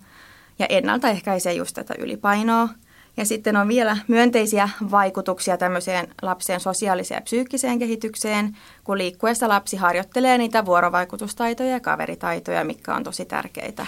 ja 0.58 0.66
ennaltaehkäisee 0.68 1.52
just 1.52 1.74
tätä 1.74 1.94
ylipainoa. 1.98 2.68
Ja 3.16 3.24
sitten 3.24 3.56
on 3.56 3.68
vielä 3.68 3.96
myönteisiä 4.08 4.68
vaikutuksia 4.90 5.56
tämmöiseen 5.56 6.14
lapsen 6.22 6.60
sosiaaliseen 6.60 7.18
ja 7.18 7.22
psyykkiseen 7.22 7.78
kehitykseen, 7.78 8.56
kun 8.84 8.98
liikkuessa 8.98 9.48
lapsi 9.48 9.76
harjoittelee 9.76 10.38
niitä 10.38 10.64
vuorovaikutustaitoja 10.64 11.70
ja 11.70 11.80
kaveritaitoja, 11.80 12.64
mikä 12.64 12.94
on 12.94 13.04
tosi 13.04 13.24
tärkeitä. 13.24 13.86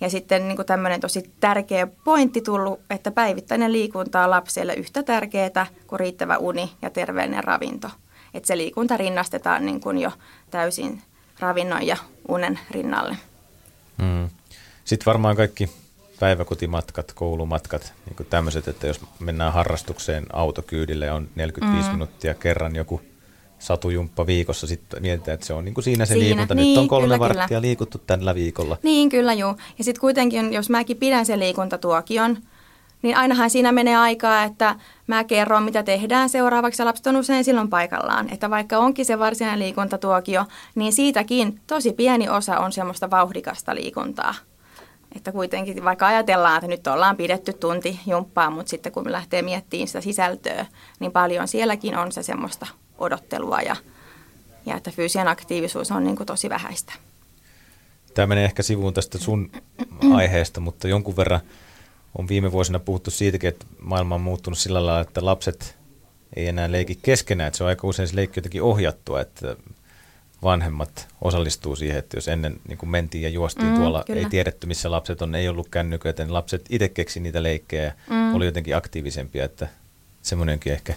Ja 0.00 0.10
sitten 0.10 0.48
niin 0.48 0.66
tämmöinen 0.66 1.00
tosi 1.00 1.30
tärkeä 1.40 1.86
pointti 1.86 2.40
tullut, 2.40 2.80
että 2.90 3.10
päivittäinen 3.10 3.72
liikunta 3.72 4.24
on 4.24 4.30
lapselle 4.30 4.74
yhtä 4.74 5.02
tärkeää 5.02 5.66
kuin 5.86 6.00
riittävä 6.00 6.36
uni 6.36 6.72
ja 6.82 6.90
terveellinen 6.90 7.44
ravinto. 7.44 7.90
Että 8.34 8.46
se 8.46 8.56
liikunta 8.56 8.96
rinnastetaan 8.96 9.66
niin 9.66 9.80
kuin 9.80 9.98
jo 9.98 10.12
täysin 10.50 11.02
ravinnon 11.40 11.86
ja 11.86 11.96
unen 12.28 12.58
rinnalle. 12.70 13.16
Mm. 13.98 14.28
Sitten 14.84 15.06
varmaan 15.06 15.36
kaikki 15.36 15.70
päiväkotimatkat, 16.20 17.12
koulumatkat, 17.12 17.92
niin 18.06 18.26
tämmöiset, 18.30 18.68
että 18.68 18.86
jos 18.86 19.00
mennään 19.18 19.52
harrastukseen 19.52 20.26
autokyydille 20.32 21.12
on 21.12 21.28
45 21.34 21.88
mm. 21.88 21.94
minuuttia 21.94 22.34
kerran 22.34 22.76
joku 22.76 23.00
satujumppa 23.58 24.26
viikossa, 24.26 24.66
sitten 24.66 25.02
mietitään, 25.02 25.34
että 25.34 25.46
se 25.46 25.52
on 25.52 25.64
niin 25.64 25.74
kuin 25.74 25.84
siinä 25.84 26.06
se 26.06 26.14
siinä. 26.14 26.26
liikunta. 26.26 26.54
Niin, 26.54 26.68
Nyt 26.68 26.78
on 26.78 26.88
kolme 26.88 27.06
kyllä, 27.06 27.18
varttia 27.18 27.46
kyllä. 27.48 27.60
liikuttu 27.60 27.98
tällä 27.98 28.34
viikolla. 28.34 28.76
Niin, 28.82 29.08
kyllä 29.08 29.32
juu. 29.32 29.54
Ja 29.78 29.84
sitten 29.84 30.00
kuitenkin, 30.00 30.52
jos 30.52 30.70
mäkin 30.70 30.96
pidän 30.96 31.26
sen 31.26 31.40
liikuntatuokion, 31.40 32.38
niin 33.02 33.16
ainahan 33.16 33.50
siinä 33.50 33.72
menee 33.72 33.96
aikaa, 33.96 34.42
että 34.44 34.74
mä 35.06 35.24
kerron, 35.24 35.62
mitä 35.62 35.82
tehdään 35.82 36.28
seuraavaksi. 36.28 36.82
Ja 36.82 36.86
lapset 36.86 37.06
on 37.06 37.16
usein 37.16 37.44
silloin 37.44 37.70
paikallaan. 37.70 38.32
Että 38.32 38.50
vaikka 38.50 38.78
onkin 38.78 39.04
se 39.04 39.18
varsinainen 39.18 39.60
liikuntatuokio, 39.60 40.44
niin 40.74 40.92
siitäkin 40.92 41.60
tosi 41.66 41.92
pieni 41.92 42.28
osa 42.28 42.58
on 42.58 42.72
semmoista 42.72 43.10
vauhdikasta 43.10 43.74
liikuntaa. 43.74 44.34
Että 45.16 45.32
kuitenkin 45.32 45.84
vaikka 45.84 46.06
ajatellaan, 46.06 46.56
että 46.56 46.66
nyt 46.66 46.86
ollaan 46.86 47.16
pidetty 47.16 47.52
tunti 47.52 48.00
jumppaa, 48.06 48.50
mutta 48.50 48.70
sitten 48.70 48.92
kun 48.92 49.04
me 49.04 49.12
lähtee 49.12 49.42
miettimään 49.42 49.86
sitä 49.86 50.00
sisältöä, 50.00 50.66
niin 51.00 51.12
paljon 51.12 51.48
sielläkin 51.48 51.96
on 51.96 52.12
se 52.12 52.22
semmoista 52.22 52.66
odottelua 52.98 53.60
ja, 53.60 53.76
ja 54.66 54.76
että 54.76 54.90
fyysinen 54.90 55.28
aktiivisuus 55.28 55.90
on 55.90 56.04
niin 56.04 56.16
kuin 56.16 56.26
tosi 56.26 56.48
vähäistä. 56.48 56.92
Tämä 58.14 58.26
menee 58.26 58.44
ehkä 58.44 58.62
sivuun 58.62 58.94
tästä 58.94 59.18
sun 59.18 59.50
aiheesta, 60.14 60.60
mutta 60.60 60.88
jonkun 60.88 61.16
verran 61.16 61.40
on 62.18 62.28
viime 62.28 62.52
vuosina 62.52 62.78
puhuttu 62.78 63.10
siitäkin, 63.10 63.48
että 63.48 63.66
maailma 63.80 64.14
on 64.14 64.20
muuttunut 64.20 64.58
sillä 64.58 64.86
lailla, 64.86 65.00
että 65.00 65.24
lapset 65.24 65.76
ei 66.36 66.48
enää 66.48 66.72
leiki 66.72 66.98
keskenään, 67.02 67.48
että 67.48 67.58
se 67.58 67.64
on 67.64 67.68
aika 67.68 67.86
usein 67.86 68.08
se 68.08 68.16
leikki 68.16 68.38
jotenkin 68.38 68.62
ohjattua, 68.62 69.20
että 69.20 69.56
vanhemmat 70.42 71.08
osallistuu 71.22 71.76
siihen, 71.76 71.98
että 71.98 72.16
jos 72.16 72.28
ennen 72.28 72.60
niin 72.68 72.78
kuin 72.78 72.90
mentiin 72.90 73.22
ja 73.22 73.28
juostiin 73.28 73.68
mm, 73.68 73.76
tuolla, 73.76 74.04
kyllä. 74.06 74.20
ei 74.20 74.26
tiedetty 74.26 74.66
missä 74.66 74.90
lapset 74.90 75.22
on, 75.22 75.34
ei 75.34 75.48
ollut 75.48 75.68
kännyköitä, 75.68 76.24
niin 76.24 76.34
lapset 76.34 76.66
itse 76.70 76.88
keksi 76.88 77.20
niitä 77.20 77.42
leikkejä 77.42 77.82
ja 77.84 77.92
mm. 78.10 78.34
oli 78.34 78.46
jotenkin 78.46 78.76
aktiivisempia, 78.76 79.44
että 79.44 79.68
semmoinenkin 80.22 80.72
ehkä 80.72 80.94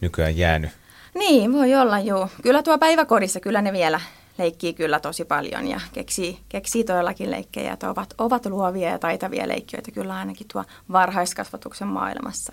nykyään 0.00 0.36
jäänyt. 0.36 0.70
Niin, 1.18 1.52
voi 1.52 1.74
olla 1.74 1.98
joo. 1.98 2.28
Kyllä 2.42 2.62
tuo 2.62 2.78
päiväkodissa 2.78 3.40
kyllä 3.40 3.62
ne 3.62 3.72
vielä 3.72 4.00
leikkii 4.38 4.74
kyllä 4.74 5.00
tosi 5.00 5.24
paljon 5.24 5.66
ja 5.66 5.80
keksii, 5.92 6.38
keksii 6.48 6.84
todellakin 6.84 7.30
leikkejä, 7.30 7.72
että 7.72 7.90
ovat, 7.90 8.14
ovat 8.18 8.46
luovia 8.46 8.90
ja 8.90 8.98
taitavia 8.98 9.48
leikkiöitä 9.48 9.90
kyllä 9.90 10.14
ainakin 10.14 10.46
tuo 10.52 10.64
varhaiskasvatuksen 10.92 11.88
maailmassa. 11.88 12.52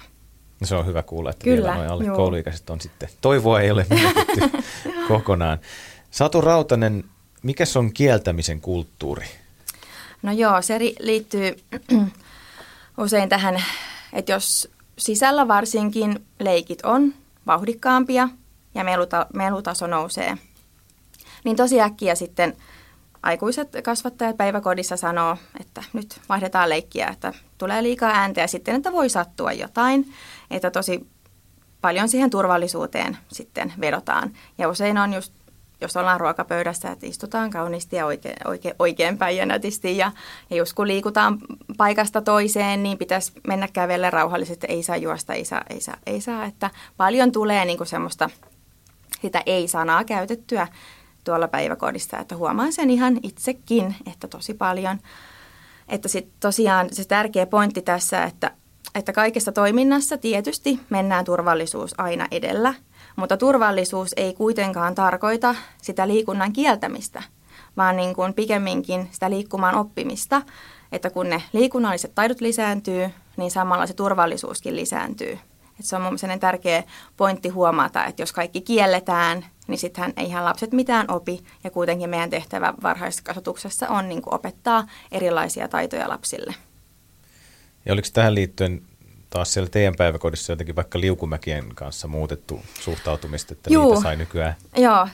No 0.60 0.67
se 0.67 0.75
on 0.75 0.86
hyvä 0.86 1.03
kuulla, 1.03 1.29
että 1.29 1.43
kyllä, 1.43 1.74
vielä 1.75 1.91
alle 1.91 2.05
juu. 2.05 2.15
kouluikäiset 2.15 2.70
on 2.70 2.82
sitten. 2.82 3.10
Toivoa 3.22 3.62
ei 3.62 3.72
ole 3.72 3.86
menetetty 3.89 4.41
kokonaan. 5.08 5.60
Satu 6.12 6.41
Rautanen, 6.41 7.03
mikä 7.43 7.63
on 7.77 7.93
kieltämisen 7.93 8.62
kulttuuri? 8.62 9.25
No 10.22 10.32
joo, 10.32 10.62
se 10.62 10.79
liittyy 11.00 11.55
usein 12.98 13.29
tähän, 13.29 13.63
että 14.13 14.32
jos 14.32 14.70
sisällä 14.98 15.48
varsinkin 15.48 16.25
leikit 16.39 16.82
on 16.86 17.13
vauhdikkaampia 17.48 18.29
ja 18.75 18.84
meluta, 18.84 19.25
melutaso 19.34 19.88
nousee, 19.88 20.38
niin 21.44 21.56
tosi 21.56 21.82
äkkiä 21.82 22.15
sitten 22.15 22.58
aikuiset 23.24 23.70
kasvattajat 23.84 24.38
päiväkodissa 24.38 24.98
sanoo, 24.98 25.38
että 25.60 25.84
nyt 25.94 26.20
vaihdetaan 26.30 26.70
leikkiä, 26.70 27.08
että 27.08 27.34
tulee 27.58 27.84
liikaa 27.84 28.10
ääntä 28.10 28.42
ja 28.42 28.48
sitten, 28.48 28.75
että 28.75 28.92
voi 28.92 29.10
sattua 29.10 29.51
jotain. 29.51 30.13
Että 30.51 30.72
tosi 30.72 31.08
paljon 31.82 32.10
siihen 32.10 32.30
turvallisuuteen 32.30 33.18
sitten 33.27 33.74
vedotaan. 33.82 34.32
Ja 34.58 34.70
usein 34.70 34.98
on 34.98 35.13
just 35.13 35.34
jos 35.82 35.98
ollaan 35.98 36.20
ruokapöydässä, 36.20 36.92
että 36.92 37.06
istutaan 37.06 37.50
kauniisti 37.50 37.96
ja 37.96 38.06
oikein, 38.06 38.36
oikein, 38.46 38.75
oikeinpäin 38.80 39.38
ja 39.38 39.46
nätisti. 39.46 39.98
Ja, 39.98 40.12
ja 40.50 40.56
just 40.56 40.74
kun 40.74 40.88
liikutaan 40.88 41.38
paikasta 41.77 42.22
toiseen, 42.22 42.84
niin 42.84 42.98
pitäisi 42.98 43.32
mennä 43.48 43.68
kävelle 43.74 44.10
rauhallisesti, 44.10 44.68
ei 44.70 44.84
saa 44.84 44.98
juosta, 44.98 45.34
ei 45.34 45.46
saa, 45.46 45.62
ei 45.70 45.82
saa, 45.82 45.98
ei 46.06 46.22
saa. 46.22 46.46
Että 46.46 46.70
paljon 46.98 47.32
tulee 47.32 47.65
niin 47.65 47.77
kuin 47.77 47.88
semmoista 47.88 48.30
sitä 49.24 49.44
ei-sanaa 49.46 50.03
käytettyä 50.03 50.68
tuolla 51.24 51.48
päiväkodissa, 51.48 52.20
että 52.20 52.36
huomaan 52.36 52.74
sen 52.74 52.89
ihan 52.89 53.20
itsekin, 53.24 53.96
että 54.12 54.27
tosi 54.27 54.53
paljon. 54.53 55.00
Että 55.88 56.08
sitten 56.08 56.36
tosiaan 56.39 56.88
se 56.92 57.06
tärkeä 57.06 57.46
pointti 57.46 57.82
tässä, 57.82 58.24
että, 58.24 58.51
että 58.96 59.13
kaikessa 59.13 59.51
toiminnassa 59.51 60.18
tietysti 60.18 60.80
mennään 60.89 61.25
turvallisuus 61.25 62.00
aina 62.00 62.27
edellä– 62.32 62.74
mutta 63.15 63.38
turvallisuus 63.38 64.13
ei 64.18 64.34
kuitenkaan 64.34 64.96
tarkoita 64.96 65.56
sitä 65.82 66.08
liikunnan 66.08 66.53
kieltämistä, 66.53 67.24
vaan 67.77 67.98
niin 67.98 68.15
kuin 68.15 68.34
pikemminkin 68.34 69.10
sitä 69.12 69.30
liikkumaan 69.30 69.75
oppimista, 69.75 70.42
että 70.92 71.10
kun 71.10 71.30
ne 71.30 71.44
liikunnalliset 71.53 72.15
taidot 72.15 72.42
lisääntyy, 72.42 73.10
niin 73.38 73.51
samalla 73.51 73.88
se 73.88 73.94
turvallisuuskin 73.94 74.75
lisääntyy. 74.75 75.39
Et 75.80 75.86
se 75.86 75.96
on 75.96 76.01
mun 76.01 76.18
tärkeä 76.39 76.84
pointti 77.18 77.50
huomata, 77.50 78.06
että 78.06 78.22
jos 78.22 78.34
kaikki 78.34 78.62
kielletään, 78.62 79.46
niin 79.68 79.77
sittenhän 79.77 80.13
eihän 80.18 80.46
lapset 80.46 80.72
mitään 80.72 81.12
opi. 81.12 81.44
Ja 81.63 81.72
kuitenkin 81.72 82.10
meidän 82.10 82.30
tehtävä 82.30 82.74
varhaiskasvatuksessa 82.84 83.89
on 83.89 84.10
niin 84.10 84.22
opettaa 84.25 84.88
erilaisia 85.12 85.68
taitoja 85.68 86.10
lapsille. 86.10 86.56
Ja 87.86 87.94
oliko 87.94 88.08
tähän 88.13 88.36
liittyen 88.36 88.82
taas 89.30 89.53
siellä 89.53 89.70
teidän 89.70 89.96
päiväkodissa 89.98 90.51
jotenkin 90.51 90.75
vaikka 90.75 91.00
liukumäkien 91.00 91.75
kanssa 91.75 92.08
muutettu 92.08 92.62
suhtautumista, 92.80 93.53
että 93.53 93.74
Juu. 93.74 93.89
niitä 93.89 94.01
sai 94.01 94.15
nykyään? 94.15 94.56
Joo, 94.77 95.08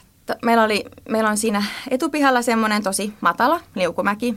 meillä, 0.45 0.63
oli, 0.63 0.85
meillä 1.09 1.29
on 1.29 1.37
siinä 1.37 1.63
etupihalla 1.89 2.41
semmoinen 2.41 2.83
tosi 2.83 3.13
matala 3.21 3.61
liukumäki 3.75 4.35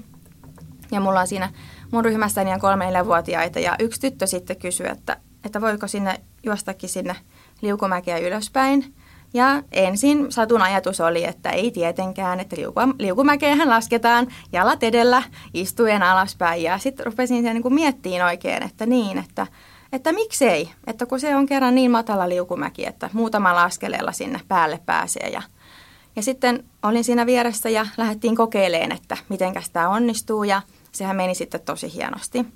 ja 0.93 1.01
mulla 1.01 1.21
on 1.21 1.29
siinä 1.29 1.53
mun 1.93 2.05
ryhmässäni 2.05 2.53
on 2.53 2.61
kolme 2.61 3.05
vuotiaita 3.07 3.61
ja 3.61 3.77
yksi 3.79 4.01
tyttö 4.01 4.27
sitten 4.27 4.57
kysyi, 4.57 4.87
että, 4.89 5.17
että 5.45 5.61
voiko 5.61 5.87
sinne 5.87 6.21
juostakin 6.43 6.89
sinne 6.89 7.17
liukumäkeä 7.63 8.19
ylöspäin. 8.19 8.95
Ja 9.35 9.63
ensin 9.73 10.33
satun 10.33 10.63
ajatus 10.63 11.01
oli, 11.01 11.25
että 11.25 11.51
ei 11.51 11.71
tietenkään, 11.71 12.41
että 12.41 12.57
liukumäkeen 12.99 13.69
lasketaan 13.69 14.27
jalat 14.53 14.83
edellä 14.83 15.23
istuen 15.55 16.03
alaspäin. 16.03 16.63
Ja 16.63 16.79
sitten 16.79 17.07
rupesin 17.07 17.43
sen 17.43 17.55
niin 17.55 17.75
miettiin 17.75 18.25
oikein, 18.25 18.63
että 18.63 18.87
niin, 18.87 19.19
että, 19.19 19.47
että 19.93 20.13
miksei, 20.13 20.71
että 20.87 21.07
kun 21.07 21.21
se 21.21 21.37
on 21.37 21.47
kerran 21.47 21.75
niin 21.75 21.91
matala 21.91 22.29
liukumäki, 22.29 22.87
että 22.87 23.11
muutamalla 23.13 23.63
askeleella 23.63 24.13
sinne 24.13 24.41
päälle 24.49 24.81
pääsee. 24.87 25.29
Ja, 25.29 25.43
ja 26.17 26.23
sitten 26.23 26.65
olin 26.83 27.05
siinä 27.05 27.27
vieressä 27.27 27.69
ja 27.69 27.87
lähdettiin 27.97 28.37
kokeilemaan, 28.37 28.93
että 28.93 29.17
miten 29.29 29.55
tämä 29.73 29.89
onnistuu 29.89 30.45
ja 30.45 30.63
sehän 30.93 31.17
meni 31.17 31.35
sitten 31.35 31.61
tosi 31.61 31.95
hienosti. 31.95 32.47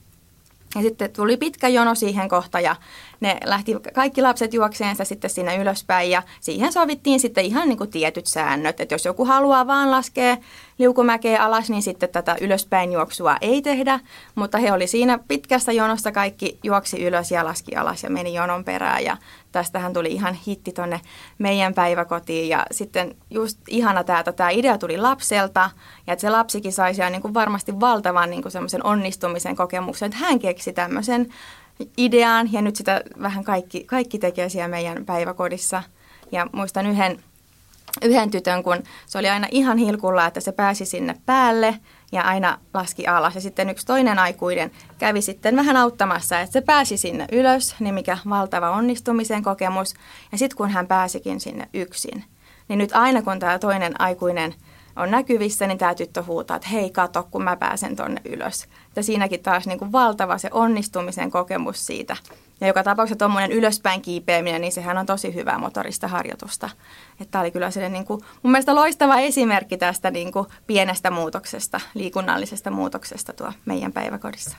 Ja 0.76 0.82
sitten 0.82 1.12
tuli 1.12 1.36
pitkä 1.36 1.68
jono 1.68 1.94
siihen 1.94 2.28
kohtaan 2.28 2.64
ja 2.64 2.76
ne 3.20 3.38
lähti 3.44 3.74
kaikki 3.94 4.22
lapset 4.22 4.54
juokseensa 4.54 5.04
sitten 5.04 5.30
sinne 5.30 5.56
ylöspäin 5.56 6.10
ja 6.10 6.22
siihen 6.40 6.72
sovittiin 6.72 7.20
sitten 7.20 7.44
ihan 7.44 7.68
niin 7.68 7.78
kuin 7.78 7.90
tietyt 7.90 8.26
säännöt, 8.26 8.80
että 8.80 8.94
jos 8.94 9.04
joku 9.04 9.24
haluaa 9.24 9.66
vaan 9.66 9.90
laskea 9.90 10.36
liukumäkeä 10.78 11.44
alas, 11.44 11.70
niin 11.70 11.82
sitten 11.82 12.08
tätä 12.08 12.36
ylöspäin 12.40 12.92
juoksua 12.92 13.36
ei 13.40 13.62
tehdä, 13.62 14.00
mutta 14.34 14.58
he 14.58 14.72
oli 14.72 14.86
siinä 14.86 15.18
pitkässä 15.28 15.72
jonossa 15.72 16.12
kaikki 16.12 16.58
juoksi 16.62 17.04
ylös 17.04 17.30
ja 17.30 17.44
laski 17.44 17.76
alas 17.76 18.02
ja 18.02 18.10
meni 18.10 18.34
jonon 18.34 18.64
perään 18.64 19.04
ja 19.04 19.16
tästähän 19.52 19.92
tuli 19.92 20.12
ihan 20.12 20.34
hitti 20.46 20.72
tonne 20.72 21.00
meidän 21.38 21.74
päiväkotiin. 21.74 22.48
Ja 22.48 22.66
sitten 22.70 23.16
just 23.30 23.58
ihana 23.68 24.04
tämä, 24.04 24.18
että 24.18 24.32
tämä 24.32 24.50
idea 24.50 24.78
tuli 24.78 24.98
lapselta 24.98 25.70
ja 26.06 26.12
että 26.12 26.20
se 26.20 26.30
lapsikin 26.30 26.72
sai 26.72 26.94
siellä 26.94 27.10
niin 27.10 27.22
kuin 27.22 27.34
varmasti 27.34 27.80
valtavan 27.80 28.30
niin 28.30 28.42
kuin 28.42 28.52
semmoisen 28.52 28.86
onnistumisen 28.86 29.56
kokemuksen, 29.56 30.06
että 30.06 30.18
hän 30.18 30.38
keksi 30.38 30.72
tämmöisen 30.72 31.28
ideaan 31.96 32.52
ja 32.52 32.62
nyt 32.62 32.76
sitä 32.76 33.00
vähän 33.22 33.44
kaikki, 33.44 33.84
kaikki 33.84 34.18
tekee 34.18 34.48
siellä 34.48 34.68
meidän 34.68 35.04
päiväkodissa. 35.04 35.82
Ja 36.32 36.46
muistan 36.52 36.86
yhden, 36.86 37.22
yhden 38.02 38.30
tytön, 38.30 38.62
kun 38.62 38.82
se 39.06 39.18
oli 39.18 39.28
aina 39.28 39.46
ihan 39.50 39.78
hilkulla, 39.78 40.26
että 40.26 40.40
se 40.40 40.52
pääsi 40.52 40.86
sinne 40.86 41.16
päälle 41.26 41.78
ja 42.12 42.22
aina 42.22 42.58
laski 42.74 43.06
alas. 43.06 43.34
Ja 43.34 43.40
sitten 43.40 43.70
yksi 43.70 43.86
toinen 43.86 44.18
aikuinen 44.18 44.70
kävi 44.98 45.22
sitten 45.22 45.56
vähän 45.56 45.76
auttamassa, 45.76 46.40
että 46.40 46.52
se 46.52 46.60
pääsi 46.60 46.96
sinne 46.96 47.26
ylös, 47.32 47.74
niin 47.80 47.94
mikä 47.94 48.18
valtava 48.28 48.70
onnistumisen 48.70 49.42
kokemus. 49.42 49.94
Ja 50.32 50.38
sitten 50.38 50.56
kun 50.56 50.70
hän 50.70 50.86
pääsikin 50.86 51.40
sinne 51.40 51.68
yksin, 51.74 52.24
niin 52.68 52.78
nyt 52.78 52.90
aina 52.92 53.22
kun 53.22 53.38
tämä 53.38 53.58
toinen 53.58 54.00
aikuinen– 54.00 54.54
on 54.96 55.10
näkyvissä, 55.10 55.66
niin 55.66 55.78
tämä 55.78 55.94
tyttö 55.94 56.22
huutaa, 56.22 56.56
että 56.56 56.68
hei 56.68 56.90
kato, 56.90 57.28
kun 57.30 57.42
mä 57.42 57.56
pääsen 57.56 57.96
tonne 57.96 58.20
ylös. 58.24 58.66
Ja 58.96 59.02
siinäkin 59.02 59.42
taas 59.42 59.66
niin 59.66 59.78
kuin 59.78 59.92
valtava 59.92 60.38
se 60.38 60.48
onnistumisen 60.52 61.30
kokemus 61.30 61.86
siitä. 61.86 62.16
Ja 62.60 62.66
joka 62.66 62.82
tapauksessa 62.82 63.18
tuommoinen 63.18 63.52
ylöspäin 63.52 64.02
kiipeäminen, 64.02 64.60
niin 64.60 64.72
sehän 64.72 64.98
on 64.98 65.06
tosi 65.06 65.34
hyvää 65.34 65.58
motorista 65.58 66.08
harjoitusta. 66.08 66.70
Tämä 67.30 67.42
oli 67.42 67.50
kyllä 67.50 67.70
sellainen 67.70 67.92
niin 67.92 68.06
kuin, 68.06 68.20
mun 68.42 68.50
mielestä 68.50 68.74
loistava 68.74 69.18
esimerkki 69.18 69.76
tästä 69.76 70.10
niin 70.10 70.32
kuin 70.32 70.46
pienestä 70.66 71.10
muutoksesta, 71.10 71.80
liikunnallisesta 71.94 72.70
muutoksesta 72.70 73.32
tuo 73.32 73.52
meidän 73.64 73.92
päiväkodissa. 73.92 74.56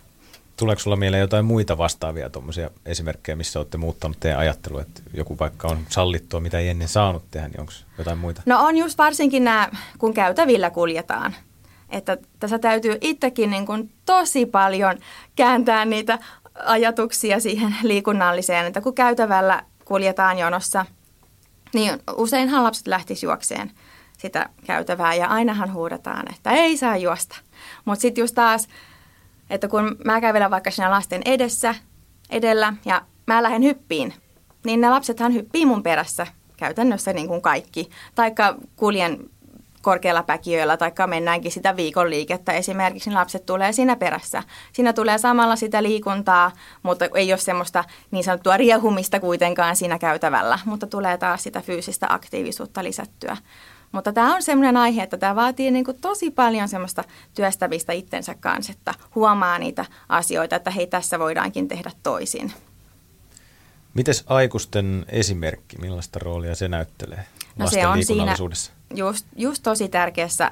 Tuleeko 0.57 0.79
sulla 0.79 0.95
mieleen 0.95 1.21
jotain 1.21 1.45
muita 1.45 1.77
vastaavia 1.77 2.29
tuommoisia 2.29 2.69
esimerkkejä, 2.85 3.35
missä 3.35 3.59
olette 3.59 3.77
muuttanut 3.77 4.19
teidän 4.19 4.39
ajattelua, 4.39 4.81
että 4.81 5.01
joku 5.13 5.39
vaikka 5.39 5.67
on 5.67 5.77
sallittua, 5.89 6.39
mitä 6.39 6.59
ei 6.59 6.69
ennen 6.69 6.87
saanut 6.87 7.23
tehdä, 7.31 7.47
niin 7.47 7.59
onko 7.59 7.73
jotain 7.97 8.17
muita? 8.17 8.41
No 8.45 8.65
on 8.65 8.77
just 8.77 8.97
varsinkin 8.97 9.43
nämä, 9.43 9.69
kun 9.97 10.13
käytävillä 10.13 10.69
kuljetaan. 10.69 11.35
Että 11.89 12.17
tässä 12.39 12.59
täytyy 12.59 12.97
itsekin 13.01 13.49
niin 13.49 13.65
kuin 13.65 13.91
tosi 14.05 14.45
paljon 14.45 14.97
kääntää 15.35 15.85
niitä 15.85 16.19
ajatuksia 16.65 17.39
siihen 17.39 17.75
liikunnalliseen, 17.83 18.65
että 18.65 18.81
kun 18.81 18.95
käytävällä 18.95 19.63
kuljetaan 19.85 20.37
jonossa, 20.37 20.85
niin 21.73 21.99
useinhan 22.17 22.63
lapset 22.63 22.87
lähtis 22.87 23.23
juokseen 23.23 23.71
sitä 24.17 24.49
käytävää 24.65 25.13
ja 25.13 25.27
ainahan 25.27 25.73
huudetaan, 25.73 26.33
että 26.33 26.51
ei 26.51 26.77
saa 26.77 26.97
juosta. 26.97 27.35
Mutta 27.85 28.01
sitten 28.01 28.21
just 28.21 28.35
taas 28.35 28.67
että 29.49 29.67
kun 29.67 29.95
mä 30.05 30.21
kävelen 30.21 30.51
vaikka 30.51 30.71
siinä 30.71 30.91
lasten 30.91 31.21
edessä, 31.25 31.75
edellä 32.29 32.73
ja 32.85 33.01
mä 33.27 33.43
lähden 33.43 33.63
hyppiin, 33.63 34.13
niin 34.65 34.81
ne 34.81 34.89
lapsethan 34.89 35.33
hyppii 35.33 35.65
mun 35.65 35.83
perässä 35.83 36.27
käytännössä 36.57 37.13
niin 37.13 37.27
kuin 37.27 37.41
kaikki. 37.41 37.89
Taikka 38.15 38.55
kuljen 38.75 39.29
korkealla 39.81 40.23
päkiöillä, 40.23 40.77
taikka 40.77 41.07
mennäänkin 41.07 41.51
sitä 41.51 41.75
viikon 41.75 42.09
liikettä 42.09 42.51
esimerkiksi, 42.51 43.09
niin 43.09 43.17
lapset 43.17 43.45
tulee 43.45 43.71
siinä 43.71 43.95
perässä. 43.95 44.43
Siinä 44.73 44.93
tulee 44.93 45.17
samalla 45.17 45.55
sitä 45.55 45.83
liikuntaa, 45.83 46.51
mutta 46.83 47.05
ei 47.13 47.31
ole 47.31 47.37
semmoista 47.37 47.83
niin 48.11 48.23
sanottua 48.23 48.57
riehumista 48.57 49.19
kuitenkaan 49.19 49.75
siinä 49.75 49.99
käytävällä, 49.99 50.59
mutta 50.65 50.87
tulee 50.87 51.17
taas 51.17 51.43
sitä 51.43 51.61
fyysistä 51.61 52.07
aktiivisuutta 52.09 52.83
lisättyä. 52.83 53.37
Mutta 53.91 54.13
tämä 54.13 54.35
on 54.35 54.43
sellainen 54.43 54.77
aihe, 54.77 55.03
että 55.03 55.17
tämä 55.17 55.35
vaatii 55.35 55.71
niin 55.71 55.85
kuin 55.85 56.01
tosi 56.01 56.31
paljon 56.31 56.69
semmoista 56.69 57.03
työstävistä 57.35 57.93
itsensä 57.93 58.35
kanssa, 58.39 58.71
että 58.71 58.93
huomaa 59.15 59.59
niitä 59.59 59.85
asioita, 60.09 60.55
että 60.55 60.71
hei 60.71 60.87
tässä 60.87 61.19
voidaankin 61.19 61.67
tehdä 61.67 61.91
toisin. 62.03 62.53
Mites 63.93 64.23
aikuisten 64.27 65.05
esimerkki, 65.09 65.77
millaista 65.77 66.19
roolia 66.19 66.55
se 66.55 66.67
näyttelee 66.67 67.25
no 67.57 67.67
se 67.67 67.87
on 67.87 68.03
siinä 68.03 68.35
just, 68.95 69.25
just 69.35 69.63
tosi 69.63 69.89
tärkeässä, 69.89 70.51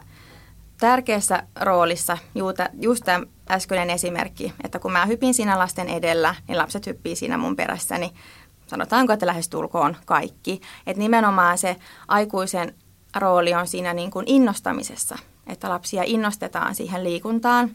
tärkeässä 0.78 1.44
roolissa 1.62 2.18
just, 2.36 2.58
just 2.82 3.04
tämä 3.04 3.26
äskeinen 3.50 3.90
esimerkki, 3.90 4.54
että 4.64 4.80
kun 4.80 4.92
mä 4.92 5.06
hypin 5.06 5.34
siinä 5.34 5.60
lasten 5.60 5.90
edellä, 5.90 6.36
niin 6.48 6.58
lapset 6.58 6.86
hyppii 6.86 7.16
siinä 7.16 7.38
mun 7.38 7.56
perässäni. 7.56 8.14
Sanotaanko, 8.68 9.14
että 9.14 9.26
lähestulkoon 9.26 9.98
kaikki. 10.06 10.62
Että 10.88 11.00
nimenomaan 11.00 11.58
se 11.58 11.76
aikuisen 12.08 12.76
rooli 13.20 13.54
on 13.54 13.68
siinä 13.68 13.94
niin 13.94 14.12
kuin 14.12 14.26
innostamisessa, 14.28 15.18
että 15.48 15.70
lapsia 15.70 16.04
innostetaan 16.06 16.76
siihen 16.76 17.04
liikuntaan. 17.04 17.72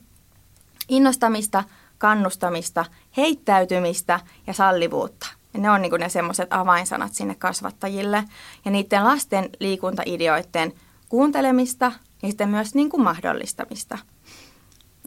Innostamista, 0.88 1.64
kannustamista, 1.98 2.84
heittäytymistä 3.16 4.20
ja 4.46 4.52
sallivuutta. 4.52 5.26
Ja 5.54 5.60
ne 5.60 5.70
on 5.70 5.82
niin 5.82 5.90
kuin 5.90 6.00
ne 6.00 6.08
semmoiset 6.08 6.52
avainsanat 6.52 7.14
sinne 7.14 7.34
kasvattajille. 7.34 8.24
Ja 8.64 8.70
niiden 8.70 9.04
lasten 9.04 9.50
liikuntaideoiden 9.60 10.72
kuuntelemista 11.08 11.92
ja 12.22 12.28
sitten 12.28 12.48
myös 12.48 12.74
niin 12.74 12.90
kuin 12.90 13.02
mahdollistamista. 13.02 13.98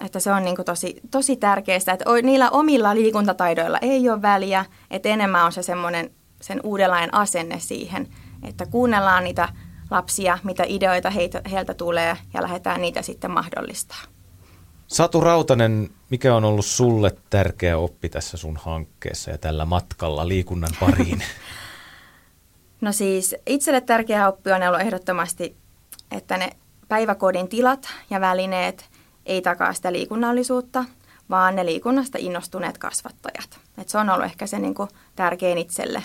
Että 0.06 0.20
se 0.20 0.32
on 0.32 0.44
niin 0.44 0.56
kuin 0.56 0.66
tosi, 0.66 1.02
tosi 1.12 1.36
tärkeää, 1.36 1.78
että 1.78 2.06
niillä 2.24 2.50
omilla 2.50 2.96
liikuntataidoilla 2.96 3.78
ei 3.82 4.10
ole 4.10 4.22
väliä, 4.22 4.66
että 4.92 5.10
enemmän 5.10 5.46
on 5.46 5.52
se 5.52 5.64
semmoinen 5.64 6.12
sen 6.42 6.60
uudenlainen 6.64 7.14
asenne 7.14 7.60
siihen, 7.60 8.08
että 8.44 8.66
kuunnellaan 8.66 9.24
niitä 9.24 9.50
lapsia, 9.94 10.38
mitä 10.44 10.64
ideoita 10.68 11.10
heitä, 11.10 11.42
heiltä 11.52 11.74
tulee 11.74 12.18
ja 12.34 12.42
lähdetään 12.42 12.82
niitä 12.82 13.02
sitten 13.02 13.32
mahdollistaa. 13.32 14.02
Satu 14.88 15.22
Rautanen, 15.22 15.90
mikä 16.10 16.36
on 16.36 16.46
ollut 16.46 16.66
sulle 16.66 17.12
tärkeä 17.30 17.78
oppi 17.78 18.10
tässä 18.10 18.38
sun 18.38 18.58
hankkeessa 18.58 19.32
ja 19.32 19.38
tällä 19.38 19.66
matkalla 19.66 20.28
liikunnan 20.28 20.72
pariin? 20.80 21.24
No 22.84 22.92
siis 22.92 23.36
itselle 23.46 23.82
tärkeä 23.82 24.28
oppi 24.28 24.52
on 24.52 24.64
ollut 24.64 24.82
ehdottomasti, 24.82 25.56
että 26.12 26.38
ne 26.38 26.50
päiväkodin 26.88 27.48
tilat 27.48 27.90
ja 28.10 28.22
välineet 28.22 28.90
ei 29.26 29.42
takaa 29.42 29.74
sitä 29.74 29.94
liikunnallisuutta, 29.94 30.86
vaan 31.30 31.56
ne 31.56 31.66
liikunnasta 31.66 32.18
innostuneet 32.22 32.78
kasvattajat. 32.78 33.60
Et 33.78 33.90
se 33.90 33.98
on 33.98 34.10
ollut 34.10 34.26
ehkä 34.26 34.48
se 34.48 34.60
niin 34.60 34.76
kuin 34.76 34.90
tärkein 35.16 35.58
itselle. 35.58 36.04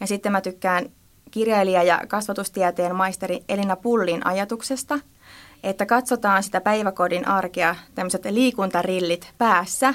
Ja 0.00 0.06
sitten 0.06 0.32
mä 0.32 0.40
tykkään 0.40 0.90
kirjailija 1.30 1.82
ja 1.82 2.00
kasvatustieteen 2.08 2.94
maisteri 2.96 3.44
Elina 3.48 3.76
Pullin 3.76 4.26
ajatuksesta, 4.26 4.98
että 5.62 5.86
katsotaan 5.86 6.42
sitä 6.42 6.60
päiväkodin 6.60 7.28
arkea, 7.28 7.76
tämmöiset 7.94 8.24
liikuntarillit 8.24 9.32
päässä, 9.38 9.94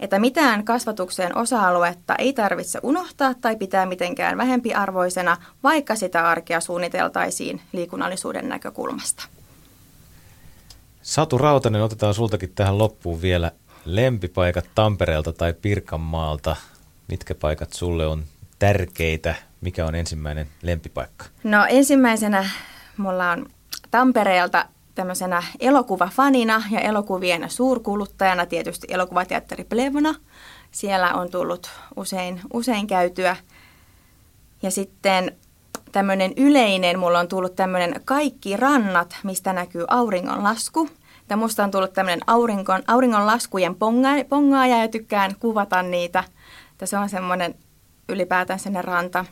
että 0.00 0.18
mitään 0.18 0.64
kasvatukseen 0.64 1.36
osa-aluetta 1.36 2.16
ei 2.16 2.32
tarvitse 2.32 2.78
unohtaa 2.82 3.34
tai 3.34 3.56
pitää 3.56 3.86
mitenkään 3.86 4.38
vähempiarvoisena, 4.38 5.36
vaikka 5.62 5.96
sitä 5.96 6.28
arkea 6.28 6.60
suunniteltaisiin 6.60 7.60
liikunnallisuuden 7.72 8.48
näkökulmasta. 8.48 9.24
Satu 11.02 11.38
Rautanen, 11.38 11.82
otetaan 11.82 12.14
sultakin 12.14 12.52
tähän 12.54 12.78
loppuun 12.78 13.22
vielä 13.22 13.52
lempipaikat 13.84 14.64
Tampereelta 14.74 15.32
tai 15.32 15.52
Pirkanmaalta. 15.52 16.56
Mitkä 17.08 17.34
paikat 17.34 17.72
sulle 17.72 18.06
on 18.06 18.24
tärkeitä 18.62 19.34
mikä 19.60 19.86
on 19.86 19.94
ensimmäinen 19.94 20.48
lempipaikka? 20.62 21.24
No 21.44 21.66
ensimmäisenä 21.68 22.50
mulla 22.96 23.30
on 23.30 23.46
Tampereelta 23.90 24.66
tämmöisenä 24.94 25.42
elokuvafanina 25.60 26.62
ja 26.70 26.80
elokuvien 26.80 27.50
suurkuluttajana 27.50 28.46
tietysti 28.46 28.86
elokuvateatteri 28.90 29.64
Plevna. 29.64 30.14
Siellä 30.70 31.14
on 31.14 31.30
tullut 31.30 31.70
usein, 31.96 32.40
usein 32.52 32.86
käytyä. 32.86 33.36
Ja 34.62 34.70
sitten 34.70 35.36
tämmöinen 35.92 36.32
yleinen, 36.36 36.98
mulla 36.98 37.18
on 37.18 37.28
tullut 37.28 37.56
tämmöinen 37.56 38.00
kaikki 38.04 38.56
rannat, 38.56 39.16
mistä 39.22 39.52
näkyy 39.52 39.84
auringonlasku. 39.88 40.88
Ja 41.30 41.36
musta 41.36 41.64
on 41.64 41.70
tullut 41.70 41.92
tämmöinen 41.92 42.20
auringon, 42.26 42.82
auringonlaskujen 42.86 43.74
ponga, 43.74 44.08
pongaaja 44.28 44.78
ja 44.78 44.88
tykkään 44.88 45.34
kuvata 45.40 45.82
niitä. 45.82 46.24
Että 46.72 46.86
se 46.86 46.98
on 46.98 47.08
semmoinen 47.08 47.54
ylipäätään 48.08 48.58
sinne 48.58 48.82
ranta 48.82 49.24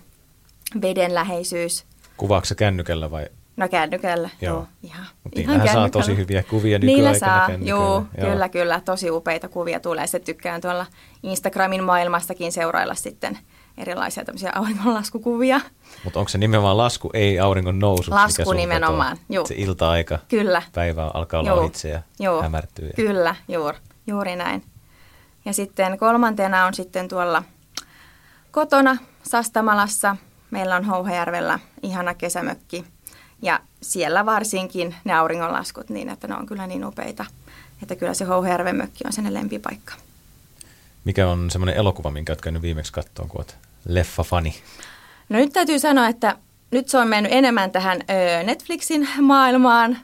veden 0.82 1.14
läheisyys. 1.14 1.84
Kuvaako 2.16 2.44
se 2.44 2.54
kännykällä 2.54 3.10
vai? 3.10 3.26
No 3.56 3.68
kännykällä, 3.68 4.30
Joo. 4.40 4.54
joo. 4.54 4.66
Ihan, 4.82 5.06
Mut 5.24 5.38
ihan 5.38 5.46
niillähän 5.46 5.66
saa 5.66 5.74
kännykällä. 5.74 6.02
tosi 6.04 6.16
hyviä 6.16 6.42
kuvia 6.42 6.78
Niillä 6.78 7.10
nykyaikana 7.10 7.36
saa, 7.38 7.46
kännykällä. 7.46 7.68
joo, 7.70 8.06
Joo. 8.18 8.30
kyllä, 8.30 8.48
kyllä. 8.48 8.80
Tosi 8.84 9.10
upeita 9.10 9.48
kuvia 9.48 9.80
tulee. 9.80 10.06
Se 10.06 10.18
tykkään 10.18 10.60
tuolla 10.60 10.86
Instagramin 11.22 11.84
maailmastakin 11.84 12.52
seurailla 12.52 12.94
sitten 12.94 13.38
erilaisia 13.78 14.24
tämmöisiä 14.24 14.52
auringonlaskukuvia. 14.54 15.60
Mutta 16.04 16.18
onko 16.18 16.28
se 16.28 16.38
nimenomaan 16.38 16.76
lasku, 16.76 17.10
ei 17.14 17.38
auringon 17.40 17.78
nousu? 17.78 18.10
Lasku 18.10 18.52
nimenomaan, 18.52 19.18
juu. 19.28 19.46
Se 19.46 19.54
ilta-aika, 19.58 20.18
Kyllä. 20.28 20.62
päivä 20.74 21.10
alkaa 21.14 21.40
olla 21.40 21.50
Joo. 21.50 21.58
ohitse 21.60 21.88
ja 21.88 22.02
Joo, 22.20 22.42
hämärtyy. 22.42 22.86
ja- 22.86 22.92
Kyllä, 22.96 23.34
juur, 23.48 23.74
juuri 24.06 24.36
näin. 24.36 24.62
Ja 25.44 25.52
sitten 25.52 25.98
kolmantena 25.98 26.66
on 26.66 26.74
sitten 26.74 27.08
tuolla 27.08 27.42
kotona 28.50 28.96
Sastamalassa. 29.22 30.16
Meillä 30.50 30.76
on 30.76 30.84
Houhajärvellä 30.84 31.58
ihana 31.82 32.14
kesämökki. 32.14 32.84
Ja 33.42 33.60
siellä 33.82 34.26
varsinkin 34.26 34.94
ne 35.04 35.12
auringonlaskut 35.12 35.88
niin, 35.88 36.08
että 36.08 36.28
ne 36.28 36.34
on 36.34 36.46
kyllä 36.46 36.66
niin 36.66 36.84
upeita. 36.84 37.24
Että 37.82 37.96
kyllä 37.96 38.14
se 38.14 38.24
Houhajärven 38.24 38.76
mökki 38.76 39.04
on 39.06 39.12
sen 39.12 39.34
lempipaikka. 39.34 39.94
Mikä 41.04 41.28
on 41.28 41.50
semmoinen 41.50 41.76
elokuva, 41.76 42.10
minkä 42.10 42.30
olet 42.30 42.40
käynyt 42.40 42.62
viimeksi 42.62 42.92
kattoon, 42.92 43.28
kun 43.28 43.38
olet 43.38 43.56
leffa-fani? 43.88 44.54
No 45.28 45.38
nyt 45.38 45.52
täytyy 45.52 45.78
sanoa, 45.78 46.08
että 46.08 46.36
nyt 46.70 46.88
se 46.88 46.98
on 46.98 47.08
mennyt 47.08 47.32
enemmän 47.32 47.70
tähän 47.70 48.00
Netflixin 48.44 49.08
maailmaan, 49.20 49.98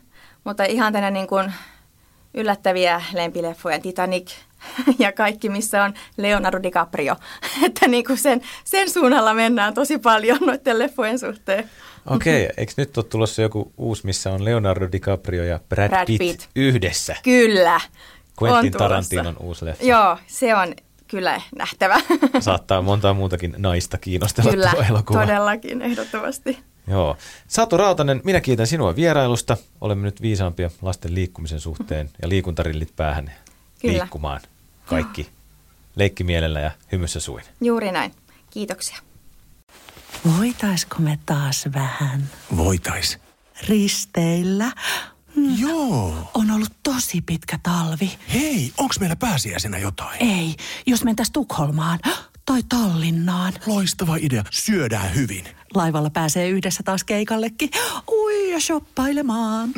mutta 0.45 0.65
ihan 0.65 0.93
tänne 0.93 1.11
niin 1.11 1.27
kuin 1.27 1.53
yllättäviä 2.35 3.03
lempileffoja, 3.13 3.81
Titanic 3.81 4.33
ja 4.99 5.13
kaikki, 5.13 5.49
missä 5.49 5.85
on 5.85 5.95
Leonardo 6.17 6.63
DiCaprio. 6.63 7.17
Että 7.67 7.89
niin 7.89 8.05
kuin 8.05 8.19
sen, 8.19 8.43
sen 8.65 8.91
suunnalla 8.91 9.35
mennään 9.35 9.75
tosi 9.75 9.99
paljon 9.99 10.39
noiden 10.47 10.79
leffojen 10.79 11.19
suhteen. 11.19 11.71
Okei, 12.07 12.45
okay, 12.45 12.55
eikö 12.57 12.73
nyt 12.77 12.99
ole 12.99 13.05
tulossa 13.05 13.43
joku 13.43 13.73
uusi, 13.77 14.07
missä 14.07 14.33
on 14.33 14.45
Leonardo 14.45 14.89
DiCaprio 14.93 15.45
ja 15.45 15.61
Brad, 15.69 15.89
Brad 15.89 16.07
Pitt, 16.07 16.19
Pitt. 16.19 16.43
yhdessä? 16.57 17.17
Kyllä. 17.23 17.81
Quentin. 18.43 18.73
Tarantinon 18.73 19.37
uusi 19.41 19.65
leffa. 19.65 19.85
Joo, 19.85 20.19
se 20.27 20.55
on 20.55 20.75
kyllä 21.09 21.41
nähtävä. 21.57 22.01
Saattaa 22.41 22.83
montaa 22.83 23.15
muutakin 23.15 23.55
naista 23.59 23.99
kiinnostella 23.99 24.51
kyllä, 24.51 24.71
tuo 24.71 24.83
elokuva. 24.91 25.21
todellakin, 25.21 25.83
ehdottomasti. 25.83 26.59
Joo. 26.87 27.17
Satu 27.47 27.77
Rautanen, 27.77 28.21
minä 28.25 28.41
kiitän 28.41 28.67
sinua 28.67 28.97
vierailusta. 28.97 29.57
Olemme 29.81 30.03
nyt 30.03 30.23
viisaampia 30.23 30.71
lasten 30.83 31.15
liikkumisen 31.15 31.61
suhteen 31.61 32.11
ja 32.23 32.29
liikuntarillit 32.29 32.97
päähän 32.97 33.33
Kyllä. 33.81 33.99
liikkumaan 33.99 34.41
kaikki 34.87 35.29
leikkimielellä 35.97 36.61
ja 36.61 36.71
hymyssä 36.93 37.21
suin. 37.21 37.45
Juuri 37.61 37.93
näin. 37.93 38.15
Kiitoksia. 38.51 38.97
Voitaisko 40.39 40.97
me 40.99 41.19
taas 41.27 41.65
vähän 41.75 42.31
Voitais. 42.57 43.19
risteillä? 43.69 44.73
Joo. 45.59 46.31
On 46.35 46.51
ollut 46.51 46.73
tosi 46.83 47.21
pitkä 47.21 47.59
talvi. 47.63 48.19
Hei, 48.33 48.73
onks 48.79 49.01
meillä 49.01 49.17
pääsiäisenä 49.17 49.79
jotain? 49.79 50.23
Ei, 50.23 50.57
jos 50.87 51.05
mentäis 51.05 51.31
Tukholmaan 51.31 51.99
tai 52.47 52.63
Tallinnaan. 52.69 53.53
Loistava 53.67 54.17
idea. 54.21 54.45
Syödään 54.51 55.15
hyvin. 55.15 55.45
Laivalla 55.75 56.11
pääsee 56.11 56.49
yhdessä 56.49 56.83
taas 56.83 57.05
keikallekin. 57.05 57.71
Ui 58.13 58.51
ja 58.53 58.61
shoppailemaan. 58.61 59.71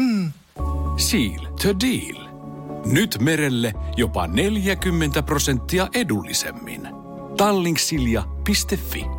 Seal 0.97 1.47
to 1.63 1.69
deal. 1.81 2.28
Nyt 2.87 3.19
merelle 3.21 3.73
jopa 3.97 4.27
40 4.27 5.23
prosenttia 5.23 5.89
edullisemmin. 5.95 6.89
Tallingsilja.fi 7.37 9.18